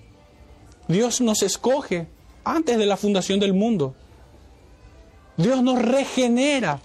[0.90, 2.08] Dios nos escoge
[2.46, 3.96] antes de la fundación del mundo.
[5.36, 6.80] Dios nos regenera.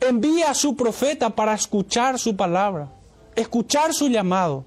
[0.00, 2.88] Envía a su profeta para escuchar su palabra,
[3.36, 4.64] escuchar su llamado.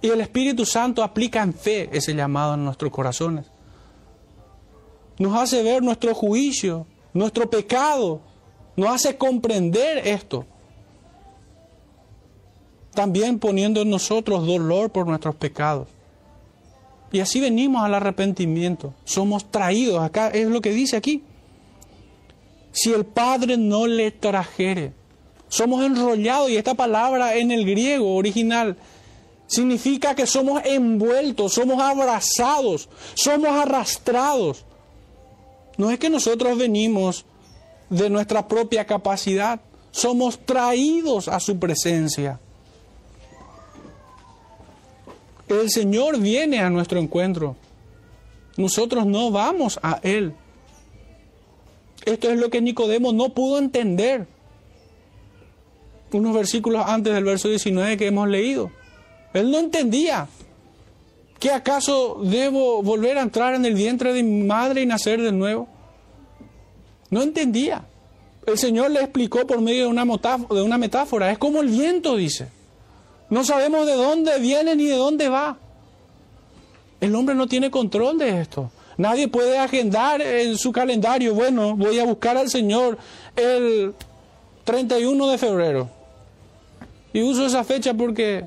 [0.00, 3.46] Y el Espíritu Santo aplica en fe ese llamado en nuestros corazones.
[5.18, 8.20] Nos hace ver nuestro juicio, nuestro pecado,
[8.76, 10.44] nos hace comprender esto.
[12.94, 15.88] También poniendo en nosotros dolor por nuestros pecados.
[17.12, 18.94] Y así venimos al arrepentimiento.
[19.04, 20.02] Somos traídos.
[20.02, 21.22] Acá es lo que dice aquí.
[22.72, 24.92] Si el Padre no le trajere,
[25.48, 26.50] somos enrollados.
[26.50, 28.76] Y esta palabra en el griego original
[29.46, 34.64] significa que somos envueltos, somos abrazados, somos arrastrados.
[35.78, 37.24] No es que nosotros venimos
[37.88, 39.60] de nuestra propia capacidad.
[39.90, 42.40] Somos traídos a su presencia.
[45.48, 47.56] El Señor viene a nuestro encuentro.
[48.56, 50.32] Nosotros no vamos a Él.
[52.04, 54.26] Esto es lo que Nicodemo no pudo entender.
[56.12, 58.70] Unos versículos antes del verso 19 que hemos leído.
[59.34, 60.28] Él no entendía
[61.38, 65.32] que acaso debo volver a entrar en el vientre de mi madre y nacer de
[65.32, 65.68] nuevo.
[67.10, 67.84] No entendía.
[68.46, 71.30] El Señor le explicó por medio de una metáfora.
[71.30, 72.48] Es como el viento, dice.
[73.28, 75.58] No sabemos de dónde viene ni de dónde va.
[77.00, 78.70] El hombre no tiene control de esto.
[78.96, 82.96] Nadie puede agendar en su calendario, bueno, voy a buscar al Señor
[83.34, 83.94] el
[84.64, 85.90] 31 de febrero.
[87.12, 88.46] Y uso esa fecha porque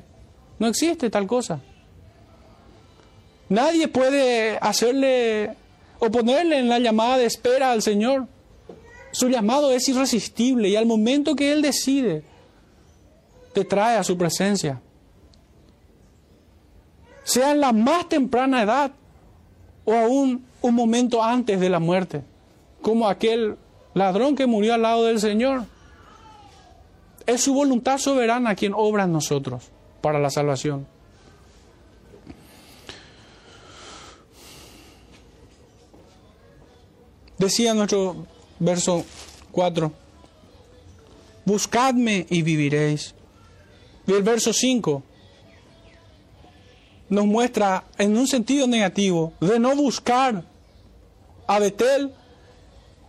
[0.58, 1.60] no existe tal cosa.
[3.48, 5.54] Nadie puede hacerle
[5.98, 8.26] o ponerle en la llamada de espera al Señor.
[9.12, 12.22] Su llamado es irresistible y al momento que Él decide,
[13.52, 14.80] te trae a su presencia.
[17.24, 18.92] Sea en la más temprana edad
[19.84, 22.22] o aún un momento antes de la muerte,
[22.82, 23.56] como aquel
[23.94, 25.64] ladrón que murió al lado del Señor.
[27.26, 29.70] Es su voluntad soberana quien obra en nosotros
[30.00, 30.86] para la salvación.
[37.38, 38.26] Decía nuestro
[38.58, 39.04] verso
[39.52, 39.92] 4.
[41.46, 43.14] Buscadme y viviréis.
[44.10, 45.04] Y el verso 5.
[47.10, 50.42] nos muestra en un sentido negativo de no buscar
[51.46, 52.12] a Betel,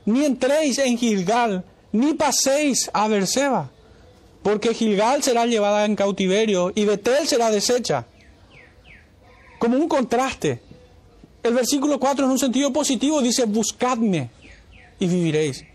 [0.05, 3.71] ni entréis en Gilgal, ni paséis a Berseba,
[4.43, 8.05] porque Gilgal será llevada en cautiverio y Betel será deshecha.
[9.57, 10.61] Como un contraste.
[11.41, 14.29] El versículo 4 en un sentido positivo dice, buscadme
[14.99, 15.65] y viviréis.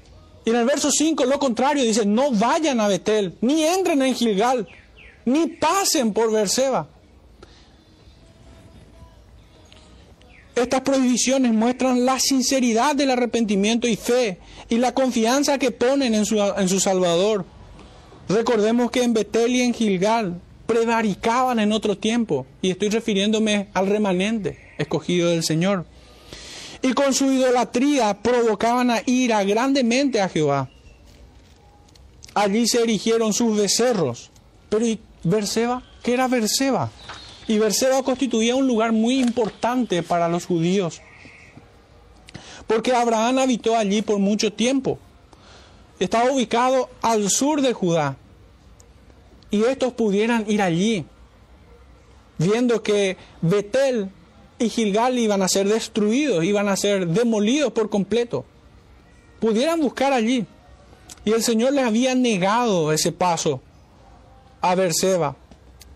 [0.45, 4.14] Y en el verso 5 lo contrario dice, no vayan a Betel, ni entren en
[4.14, 4.68] Gilgal,
[5.27, 6.89] ni pasen por Berseba.
[10.55, 14.39] Estas prohibiciones muestran la sinceridad del arrepentimiento y fe
[14.70, 17.45] y la confianza que ponen en su, en su Salvador.
[18.29, 23.87] Recordemos que en Betel y en Gilgal prevaricaban en otro tiempo, y estoy refiriéndome al
[23.87, 25.85] remanente escogido del Señor.
[26.83, 30.70] Y con su idolatría provocaban a ira grandemente a Jehová.
[32.35, 34.31] Allí se erigieron sus becerros.
[34.68, 35.83] Pero ¿y Berseba?
[36.05, 36.89] ¿Qué era Berseba?
[37.49, 41.01] Y Berseba constituía un lugar muy importante para los judíos,
[42.68, 45.01] porque Abraham habitó allí por mucho tiempo.
[45.99, 48.16] Estaba ubicado al sur de Judá,
[49.51, 51.05] y estos pudieran ir allí,
[52.39, 54.11] viendo que Betel
[54.61, 58.45] y Gilgal iban a ser destruidos, iban a ser demolidos por completo.
[59.41, 60.47] Pudieran buscar allí.
[61.24, 63.61] Y el Señor les había negado ese paso
[64.71, 65.37] a Berseba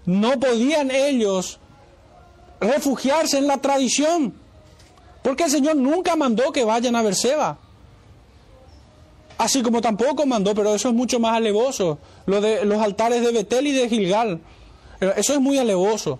[0.07, 1.59] no podían ellos
[2.61, 4.35] refugiarse en la tradición,
[5.23, 7.59] porque el Señor nunca mandó que vayan a Berseba.
[9.39, 13.33] Así como tampoco mandó, pero eso es mucho más alevoso, lo de los altares de
[13.33, 14.41] Betel y de Gilgal.
[15.17, 16.19] Eso es muy alevoso.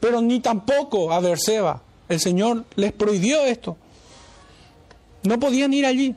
[0.00, 1.82] Pero ni tampoco a Berseba.
[2.08, 3.76] El Señor les prohibió esto.
[5.22, 6.14] No podían ir allí.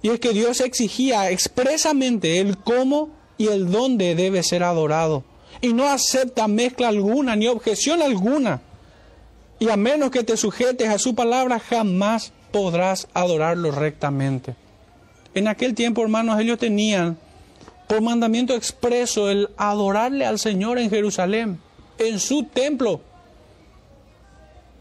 [0.00, 5.24] Y es que Dios exigía expresamente el cómo y el dónde debe ser adorado.
[5.60, 8.60] Y no acepta mezcla alguna ni objeción alguna.
[9.58, 14.56] Y a menos que te sujetes a su palabra, jamás podrás adorarlo rectamente.
[15.34, 17.16] En aquel tiempo, hermanos, ellos tenían
[17.86, 21.60] por mandamiento expreso el adorarle al Señor en Jerusalén,
[21.98, 23.00] en su templo.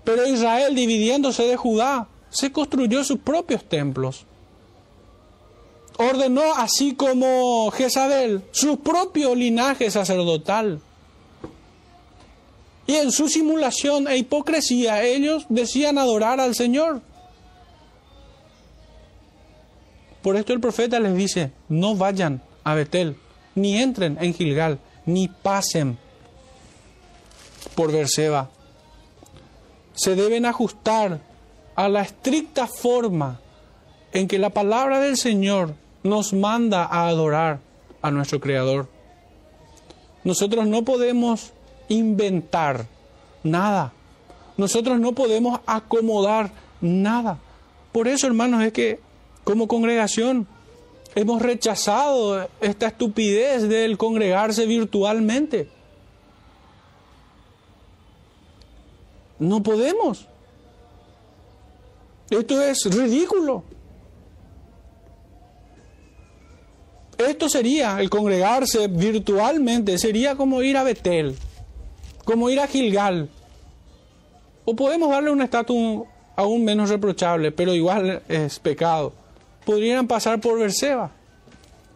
[0.04, 4.26] Pero Israel, dividiéndose de Judá, se construyó sus propios templos
[6.02, 10.82] ordenó, así como Jezabel, su propio linaje sacerdotal.
[12.88, 17.02] Y en su simulación e hipocresía ellos decían adorar al Señor.
[20.22, 23.16] Por esto el profeta les dice, no vayan a Betel,
[23.56, 25.98] ni entren en Gilgal, ni pasen
[27.76, 28.50] por Berseba.
[29.94, 31.22] Se deben ajustar
[31.76, 33.40] a la estricta forma
[34.12, 35.74] en que la palabra del Señor
[36.04, 37.60] nos manda a adorar
[38.02, 38.88] a nuestro Creador.
[40.24, 41.52] Nosotros no podemos
[41.90, 42.86] inventar
[43.44, 43.94] nada.
[44.58, 47.38] Nosotros no podemos acomodar nada.
[47.92, 49.00] Por eso, hermanos, es que
[49.44, 50.48] como congregación
[51.16, 55.70] hemos rechazado esta estupidez del congregarse virtualmente.
[59.40, 60.28] No podemos.
[62.30, 63.64] Esto es ridículo.
[67.26, 71.36] Esto sería, el congregarse virtualmente, sería como ir a Betel,
[72.26, 73.30] como ir a Gilgal.
[74.66, 76.04] O podemos darle un estatus
[76.36, 79.14] aún menos reprochable, pero igual es pecado.
[79.66, 81.12] Podrían pasar por Berseba.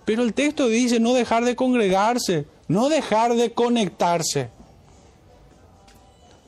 [0.05, 4.49] Pero el texto dice no dejar de congregarse, no dejar de conectarse.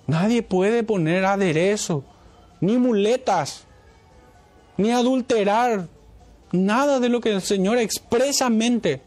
[0.06, 2.04] Nadie puede poner aderezo,
[2.62, 3.66] ni muletas,
[4.78, 5.88] ni adulterar
[6.52, 9.02] nada de lo que el Señor expresamente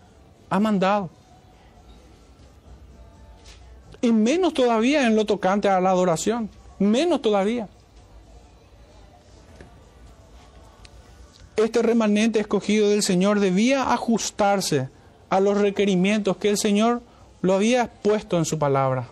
[0.49, 1.11] ha mandado.
[4.03, 6.49] Y menos todavía en lo tocante a la adoración.
[6.79, 7.69] Menos todavía.
[11.57, 14.89] Este remanente escogido del Señor debía ajustarse
[15.29, 17.03] a los requerimientos que el Señor
[17.43, 19.09] lo había puesto en su palabra.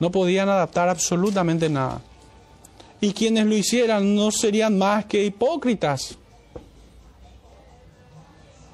[0.00, 2.00] No podían adaptar absolutamente nada.
[3.00, 6.18] Y quienes lo hicieran no serían más que hipócritas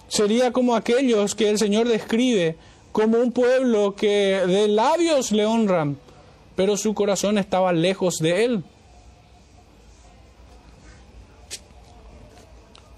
[0.09, 2.57] sería como aquellos que el Señor describe
[2.93, 5.99] como un pueblo que de labios le honran,
[6.55, 8.65] pero su corazón estaba lejos de Él.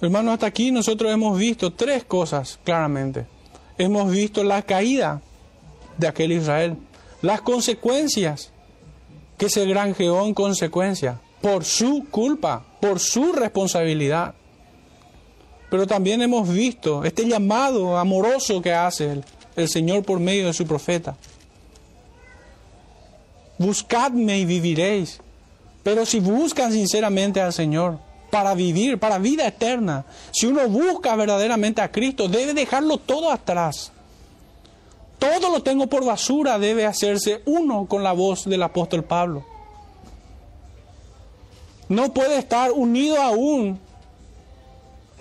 [0.01, 3.27] Hermanos, hasta aquí nosotros hemos visto tres cosas claramente.
[3.77, 5.21] Hemos visto la caída
[5.97, 6.77] de aquel Israel,
[7.21, 8.53] las consecuencias
[9.37, 14.35] que se granjeó en consecuencia, por su culpa, por su responsabilidad.
[15.71, 19.23] Pero también hemos visto este llamado amoroso que hace
[19.57, 21.17] el, Señor por medio de su profeta.
[23.59, 25.21] buscadme y viviréis.
[25.83, 27.99] Pero si buscan sinceramente al Señor
[28.31, 33.91] para vivir, para vida eterna, si uno busca verdaderamente a Cristo, debe dejarlo todo atrás.
[35.19, 39.45] Todo lo tengo por basura, debe hacerse uno con la voz del apóstol Pablo.
[41.89, 43.81] No puede estar unido aún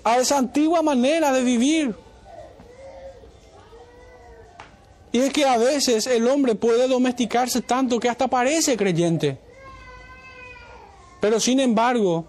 [0.08, 1.93] a esa antigua manera de vivir.
[5.12, 9.38] Y es que a veces el hombre puede domesticarse tanto que hasta parece creyente.
[11.20, 12.26] Pero sin embargo,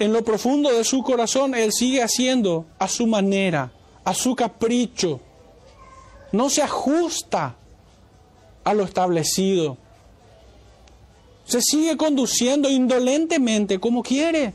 [0.00, 3.70] en lo profundo de su corazón, él sigue haciendo a su manera,
[4.02, 5.20] a su capricho.
[6.32, 7.54] No se ajusta
[8.64, 9.76] a lo establecido.
[11.44, 14.54] Se sigue conduciendo indolentemente como quiere.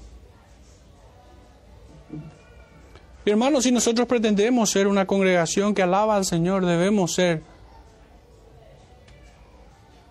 [3.25, 7.41] Hermanos, si nosotros pretendemos ser una congregación que alaba al Señor, debemos ser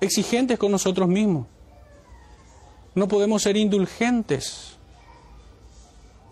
[0.01, 1.47] exigentes con nosotros mismos.
[2.95, 4.77] No podemos ser indulgentes.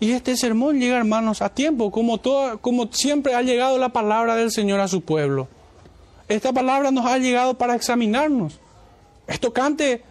[0.00, 2.20] Y este sermón llega, hermanos, a tiempo, como,
[2.60, 5.46] como siempre ha llegado la palabra del Señor a su pueblo.
[6.28, 8.58] Esta palabra nos ha llegado para examinarnos.
[9.28, 10.02] Es tocante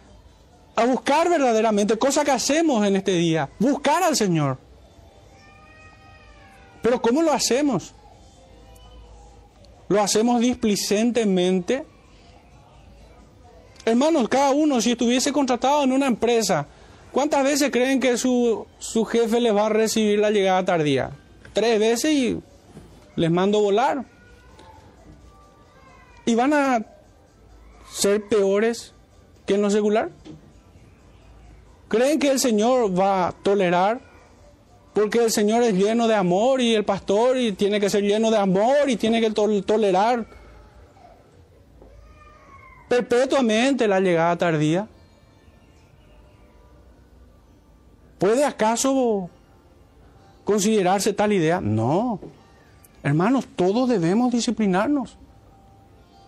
[0.74, 4.56] a buscar verdaderamente, cosa que hacemos en este día, buscar al Señor.
[6.82, 7.94] Pero ¿cómo lo hacemos?
[9.88, 11.84] ¿Lo hacemos displicentemente?
[13.84, 16.66] Hermanos, cada uno, si estuviese contratado en una empresa,
[17.12, 21.10] ¿cuántas veces creen que su, su jefe les va a recibir la llegada tardía?
[21.52, 22.40] Tres veces y
[23.16, 24.04] les mando volar.
[26.24, 26.84] ¿Y van a
[27.90, 28.94] ser peores
[29.46, 30.10] que en lo secular?
[31.88, 34.11] ¿Creen que el Señor va a tolerar
[34.92, 38.30] porque el Señor es lleno de amor y el pastor y tiene que ser lleno
[38.30, 40.26] de amor y tiene que tolerar
[42.88, 44.86] perpetuamente la llegada tardía.
[48.18, 49.30] ¿Puede acaso
[50.44, 51.60] considerarse tal idea?
[51.60, 52.20] No.
[53.02, 55.16] Hermanos, todos debemos disciplinarnos.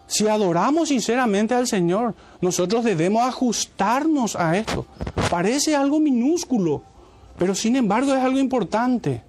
[0.07, 4.87] Si adoramos sinceramente al Señor, nosotros debemos ajustarnos a esto.
[5.31, 6.83] Parece algo minúsculo
[7.39, 9.23] pero sin embargo es algo importante.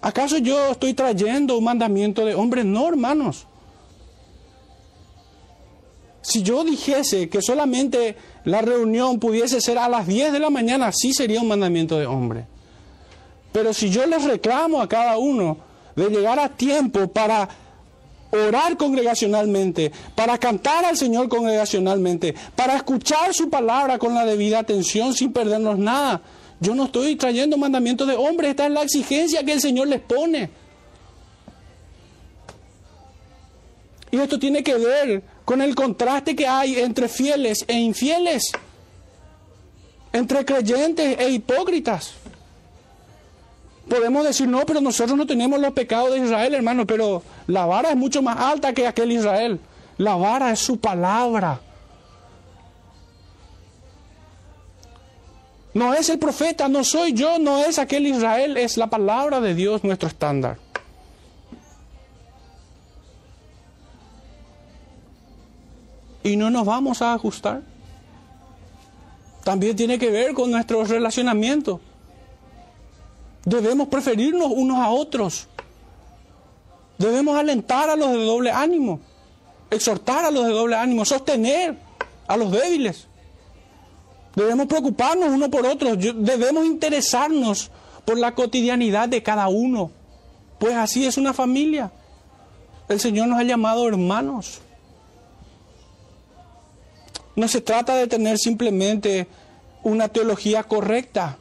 [0.00, 2.64] ¿Acaso yo estoy trayendo un mandamiento de hombre?
[2.64, 3.46] No, hermanos.
[6.22, 10.92] Si yo dijese que solamente la reunión pudiese ser a las 10 de la mañana,
[10.92, 12.46] sí sería un mandamiento de hombre.
[13.52, 15.58] Pero si yo les reclamo a cada uno
[15.96, 17.48] de llegar a tiempo para
[18.30, 25.14] orar congregacionalmente, para cantar al Señor congregacionalmente, para escuchar su palabra con la debida atención
[25.14, 26.20] sin perdernos nada,
[26.60, 30.00] yo no estoy trayendo mandamientos de hombres, esta es la exigencia que el Señor les
[30.00, 30.50] pone.
[34.10, 38.50] Y esto tiene que ver con el contraste que hay entre fieles e infieles,
[40.12, 42.12] entre creyentes e hipócritas.
[43.88, 47.90] Podemos decir, no, pero nosotros no tenemos los pecados de Israel, hermano, pero la vara
[47.90, 49.60] es mucho más alta que aquel Israel.
[49.96, 51.60] La vara es su palabra.
[55.78, 59.54] No es el profeta, no soy yo, no es aquel Israel, es la palabra de
[59.54, 60.58] Dios nuestro estándar.
[66.24, 67.62] Y no nos vamos a ajustar.
[69.44, 71.80] También tiene que ver con nuestro relacionamiento.
[73.44, 75.46] Debemos preferirnos unos a otros.
[76.98, 78.98] Debemos alentar a los de doble ánimo,
[79.70, 81.78] exhortar a los de doble ánimo, sostener
[82.26, 83.07] a los débiles.
[84.38, 87.72] Debemos preocuparnos uno por otro, debemos interesarnos
[88.04, 89.90] por la cotidianidad de cada uno,
[90.60, 91.90] pues así es una familia.
[92.88, 94.60] El Señor nos ha llamado hermanos.
[97.34, 99.26] No se trata de tener simplemente
[99.82, 101.36] una teología correcta.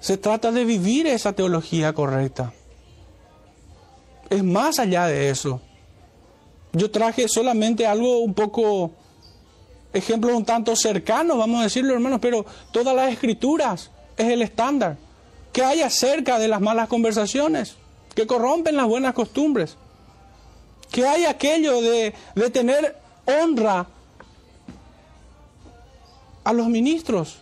[0.00, 2.52] Se trata de vivir esa teología correcta.
[4.28, 5.60] Es más allá de eso.
[6.72, 8.90] Yo traje solamente algo un poco
[9.92, 14.96] ejemplos un tanto cercanos, vamos a decirlo hermanos, pero todas las escrituras es el estándar.
[15.52, 17.76] Que hay acerca de las malas conversaciones,
[18.14, 19.76] que corrompen las buenas costumbres.
[20.90, 23.86] Que hay aquello de, de tener honra
[26.44, 27.40] a los ministros,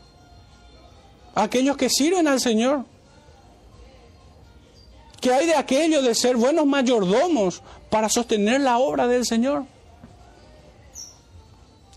[1.34, 2.84] a aquellos que sirven al Señor.
[5.20, 9.64] Que hay de aquello de ser buenos mayordomos para sostener la obra del Señor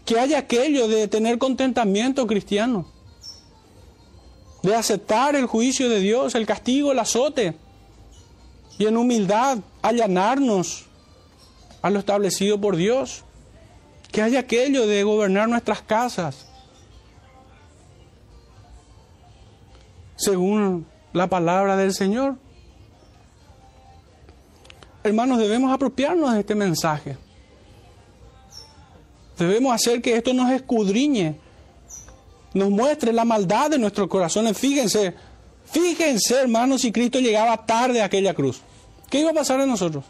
[0.10, 2.88] que haya aquello de tener contentamiento cristiano,
[4.64, 7.56] de aceptar el juicio de Dios, el castigo, el azote,
[8.80, 10.88] y en humildad allanarnos
[11.84, 13.24] a lo establecido por Dios.
[14.12, 16.48] que hay aquello de gobernar nuestras casas
[20.16, 22.36] según la palabra del Señor.
[25.04, 27.29] Hermanos, debemos apropiarnos de este mensaje.
[29.40, 31.36] Debemos hacer que esto nos escudriñe,
[32.54, 34.58] nos muestre la maldad de nuestros corazones.
[34.58, 35.16] Fíjense,
[35.66, 38.62] fíjense, hermanos, si Cristo llegaba tarde a aquella cruz.
[39.10, 40.04] ¿Qué iba a pasar a nosotros?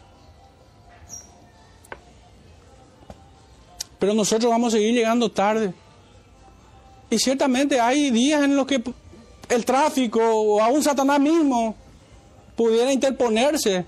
[4.00, 5.72] Pero nosotros vamos a seguir llegando tarde.
[7.08, 8.82] Y ciertamente hay días en los que
[9.48, 11.76] el tráfico o aún Satanás mismo
[12.56, 13.84] pudiera interponerse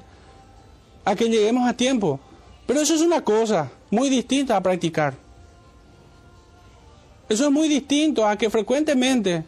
[1.05, 2.21] a que lleguemos a tiempo.
[2.67, 5.22] Pero eso es una cosa muy distinta a practicar.
[7.33, 9.43] Eso es muy distinto a que frecuentemente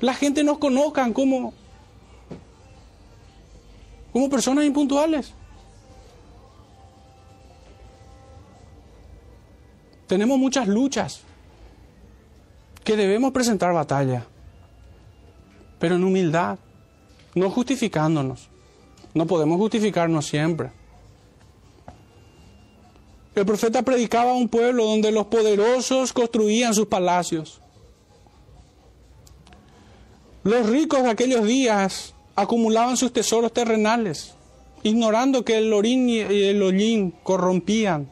[0.00, 1.54] la gente nos conozcan como,
[4.12, 5.32] como personas impuntuales.
[10.08, 11.20] Tenemos muchas luchas
[12.82, 14.26] que debemos presentar batalla,
[15.78, 16.58] pero en humildad,
[17.36, 18.48] no justificándonos.
[19.14, 20.72] No podemos justificarnos siempre.
[23.36, 27.60] El profeta predicaba a un pueblo donde los poderosos construían sus palacios.
[30.42, 34.34] Los ricos de aquellos días acumulaban sus tesoros terrenales,
[34.82, 38.10] ignorando que el orín y el hollín corrompían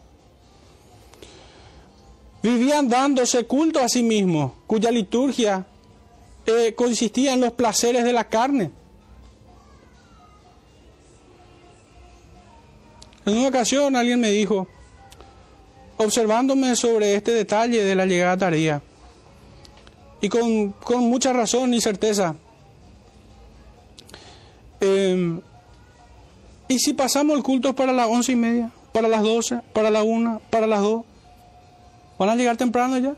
[2.45, 5.65] Vivían dándose culto a sí mismos, cuya liturgia
[6.45, 8.71] eh, consistía en los placeres de la carne.
[13.25, 14.69] En una ocasión alguien me dijo,
[15.97, 18.83] observándome sobre este detalle de la llegada tardía,
[20.21, 22.35] y con, mucha razón y certeza,
[24.81, 25.41] em,
[26.69, 30.03] ¿y si pasamos el culto para las once y media, para las doce, para la
[30.03, 31.05] una, para las dos?
[32.19, 33.15] ¿Van a llegar temprano ya?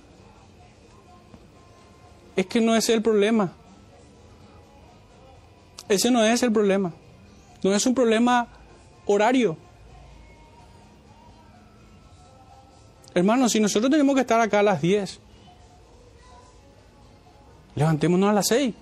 [2.35, 3.53] Es que no es el problema.
[5.89, 6.93] Ese no es el problema.
[7.63, 8.49] No es un problema
[9.07, 9.57] horario.
[13.17, 15.21] Hermanos, si nosotros tenemos que estar acá a las 10,
[17.75, 18.75] levantémonos a las 6.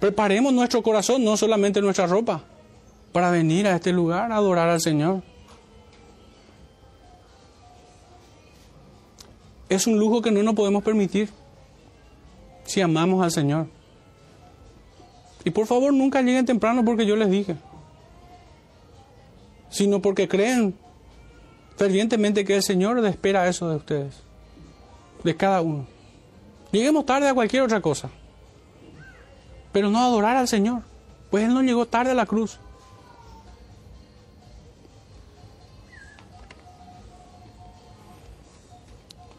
[0.00, 2.42] Preparemos nuestro corazón, no solamente nuestra ropa,
[3.12, 5.22] para venir a este lugar a adorar al Señor.
[9.68, 11.28] Es un lujo que no nos podemos permitir
[12.64, 13.66] si amamos al Señor.
[15.44, 17.54] Y por favor nunca lleguen temprano porque yo les dije,
[19.72, 20.76] sino porque creen
[21.76, 24.14] fervientemente que el Señor espera eso de ustedes,
[25.24, 25.86] de cada uno.
[26.70, 28.10] Lleguemos tarde a cualquier otra cosa,
[29.72, 30.82] pero no adorar al Señor,
[31.30, 32.60] pues Él no llegó tarde a la cruz.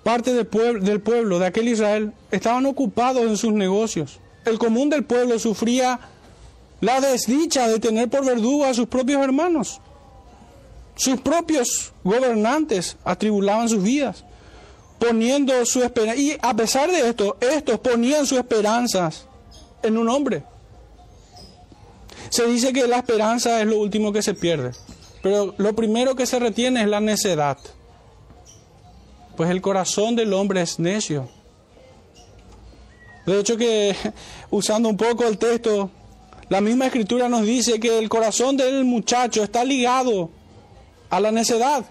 [0.03, 4.19] parte del pueblo, del pueblo de aquel Israel estaban ocupados en sus negocios.
[4.45, 5.97] El común del pueblo sufría
[6.81, 9.79] la desdicha de tener por verdugo a sus propios hermanos.
[10.95, 14.23] Sus propios gobernantes atribulaban sus vidas,
[14.99, 16.21] poniendo su esperanza.
[16.21, 19.25] Y a pesar de esto, estos ponían sus esperanzas
[19.81, 20.43] en un hombre.
[22.29, 24.71] Se dice que la esperanza es lo último que se pierde,
[25.21, 27.57] pero lo primero que se retiene es la necedad
[29.35, 31.27] pues el corazón del hombre es necio.
[33.25, 33.95] De hecho que
[34.51, 35.89] usando un poco el texto,
[36.49, 40.29] la misma escritura nos dice que el corazón del muchacho está ligado
[41.13, 41.85] a la necedad.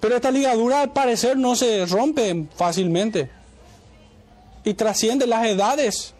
[0.00, 3.30] Pero esta ligadura al parecer no se rompe fácilmente
[4.64, 6.12] y trasciende las edades.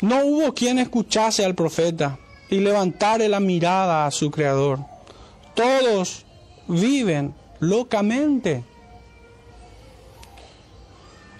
[0.00, 2.18] No hubo quien escuchase al profeta
[2.48, 4.80] y levantar la mirada a su Creador.
[5.54, 6.24] Todos
[6.66, 8.64] viven locamente.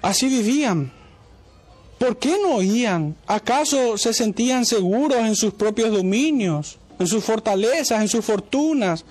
[0.02, 0.99] Así vivían.
[2.00, 3.14] ¿Por qué no oían?
[3.26, 9.04] ¿Acaso se sentían seguros en sus propios dominios, en sus fortalezas, en sus fortunas?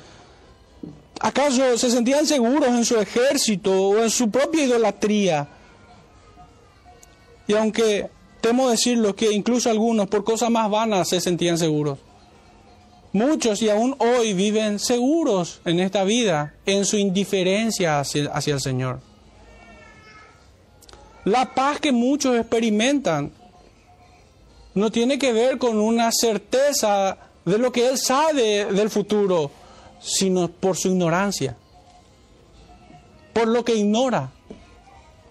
[1.22, 5.48] ¿Acaso se sentían seguros en su ejército o en su propia idolatría?
[7.48, 8.10] Y aunque
[8.42, 12.00] Temo decirlo que incluso algunos por cosas más vanas se sentían seguros.
[13.12, 18.62] Muchos y aún hoy viven seguros en esta vida, en su indiferencia hacia, hacia el
[18.62, 19.09] Señor.
[21.30, 23.32] La paz que muchos experimentan
[24.74, 29.52] no tiene que ver con una certeza de lo que Él sabe del futuro,
[30.02, 31.56] sino por su ignorancia.
[33.32, 34.32] Por lo que ignora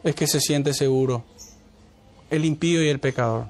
[0.05, 1.25] es que se siente seguro
[2.31, 3.47] el impío y el pecador.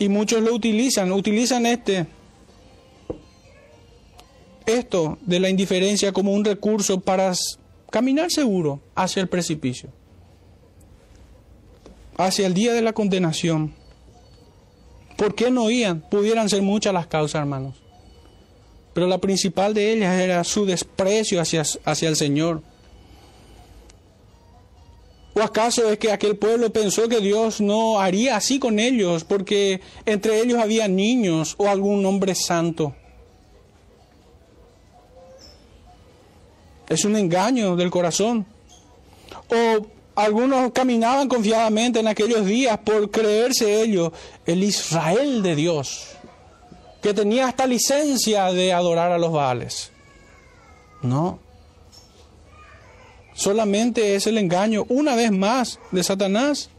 [0.00, 2.08] Y muchos lo utilizan, utilizan este
[4.66, 7.32] esto de la indiferencia como un recurso para
[7.96, 9.88] caminar seguro hacia el precipicio,
[12.18, 13.72] hacia el día de la condenación.
[15.16, 16.02] ¿Por qué no oían?
[16.10, 17.76] Pudieran ser muchas las causas, hermanos.
[18.92, 22.60] Pero la principal de ellas era su desprecio hacia, hacia el Señor.
[25.32, 29.80] ¿O acaso es que aquel pueblo pensó que Dios no haría así con ellos porque
[30.04, 32.94] entre ellos había niños o algún hombre santo?
[36.88, 38.46] Es un engaño del corazón.
[39.50, 44.12] O algunos caminaban confiadamente en aquellos días por creerse ellos
[44.46, 46.08] el Israel de Dios,
[47.02, 49.92] que tenía hasta licencia de adorar a los Baales.
[51.02, 51.38] No.
[53.34, 56.70] Solamente es el engaño, una vez más, de Satanás.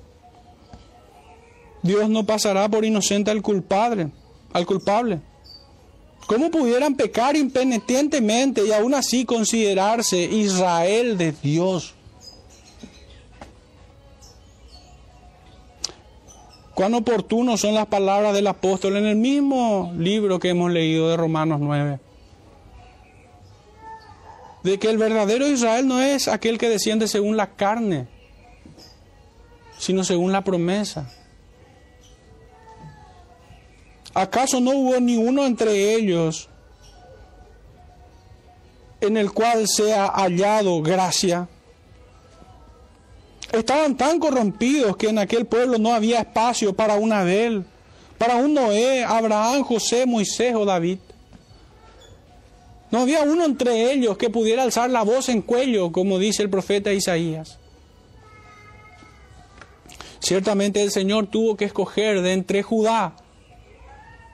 [1.83, 4.09] Dios no pasará por inocente al culpable,
[4.51, 5.21] al culpable.
[6.28, 11.95] ¿Cómo pudieran pecar impenitentemente y aún así considerarse Israel de Dios?
[16.75, 21.15] Cuán oportunos son las palabras del apóstol en el mismo libro que hemos leído de
[21.15, 21.99] Romanos 9.
[24.63, 28.07] De que el verdadero Israel no es aquel que desciende según la carne,
[29.80, 31.09] sino según la promesa.
[34.18, 36.49] ¿Acaso no hubo ni uno entre ellos
[38.99, 41.47] en el cual sea hallado gracia?
[43.51, 47.63] Estaban tan corrompidos que en aquel pueblo no había espacio para un Abel,
[48.18, 50.97] para un Noé, Abraham, José, Moisés o David.
[52.89, 56.49] No había uno entre ellos que pudiera alzar la voz en cuello, como dice el
[56.49, 57.59] profeta Isaías.
[60.22, 63.13] Ciertamente el Señor tuvo que escoger de entre Judá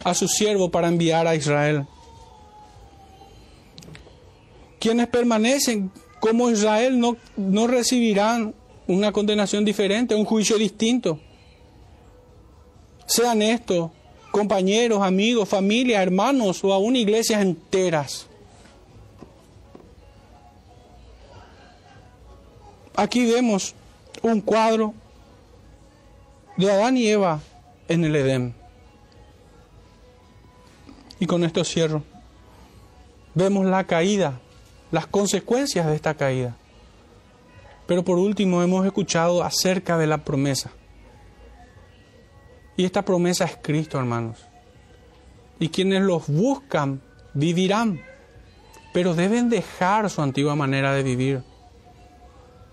[0.04, 1.86] a su siervo para enviar a Israel.
[4.80, 8.54] Quienes permanecen como Israel no, no recibirán
[8.88, 11.20] una condenación diferente, un juicio distinto.
[13.06, 13.92] Sean estos
[14.32, 18.28] compañeros, amigos, familia, hermanos o aún iglesias enteras.
[22.96, 23.74] Aquí vemos
[24.22, 24.94] un cuadro
[26.58, 27.42] de Adán y Eva
[27.88, 28.63] en el Edén.
[31.24, 32.04] Y con esto cierro.
[33.34, 34.42] Vemos la caída,
[34.92, 36.58] las consecuencias de esta caída.
[37.88, 40.72] Pero por último hemos escuchado acerca de la promesa.
[42.76, 44.38] Y esta promesa es Cristo, hermanos.
[45.60, 47.02] Y quienes los buscan
[47.34, 48.02] vivirán,
[48.92, 51.44] pero deben dejar su antigua manera de vivir.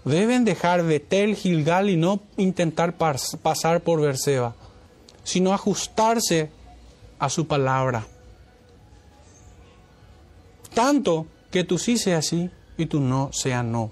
[0.05, 4.57] Deben dejar Betel, Gilgal y no intentar pasar por Berseba,
[5.23, 6.51] sino ajustarse
[7.21, 8.09] a su palabra.
[10.75, 13.91] Tanto que tú sí sea sí y tú no sea no.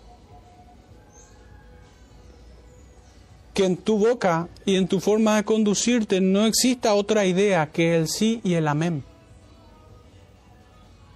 [3.52, 7.96] Que en tu boca y en tu forma de conducirte no exista otra idea que
[7.96, 9.02] el sí y el amén.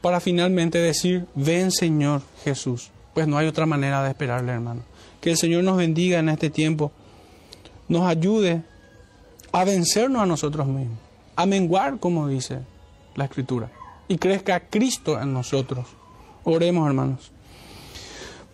[0.01, 2.91] Para finalmente decir, ven Señor Jesús.
[3.15, 4.83] Pues no hay otra manera de esperarle, hermano.
[5.21, 6.91] Que el Señor nos bendiga en este tiempo,
[7.87, 8.65] nos ayude
[9.53, 10.99] a vencernos a nosotros mismos,
[11.37, 12.59] a menguar, como dice
[13.15, 13.71] la Escritura
[14.09, 15.87] y crezca Cristo en nosotros.
[16.45, 17.33] Oremos, hermanos.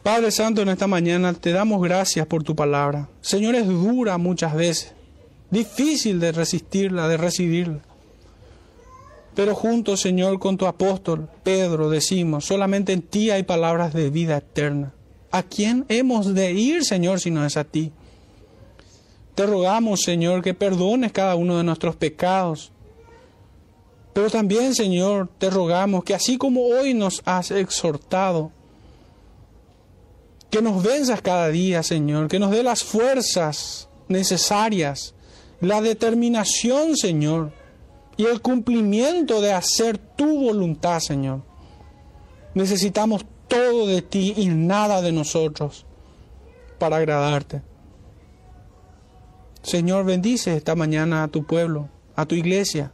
[0.03, 3.09] Padre Santo, en esta mañana te damos gracias por tu palabra.
[3.21, 4.95] Señor, es dura muchas veces,
[5.51, 7.81] difícil de resistirla, de recibirla.
[9.35, 14.39] Pero juntos, Señor, con tu apóstol Pedro decimos, solamente en ti hay palabras de vida
[14.39, 14.93] eterna.
[15.31, 17.93] ¿A quién hemos de ir, Señor, si no es a ti?
[19.35, 22.73] Te rogamos, Señor, que perdones cada uno de nuestros pecados,
[24.13, 28.51] pero también, Señor, te rogamos que así como hoy nos has exhortado,
[30.51, 35.15] que nos venzas cada día, Señor, que nos dé las fuerzas necesarias,
[35.61, 37.53] la determinación, Señor,
[38.17, 41.43] y el cumplimiento de hacer tu voluntad, Señor.
[42.55, 45.87] Necesitamos todo de ti y nada de nosotros
[46.79, 47.63] para agradarte.
[49.63, 52.93] Señor, bendice esta mañana a tu pueblo, a tu iglesia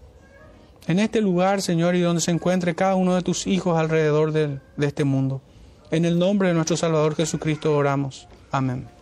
[0.86, 4.58] en este lugar, Señor, y donde se encuentre cada uno de tus hijos alrededor de,
[4.76, 5.40] de este mundo.
[5.90, 8.28] En el nombre de nuestro Salvador Jesucristo oramos.
[8.50, 8.93] Amén.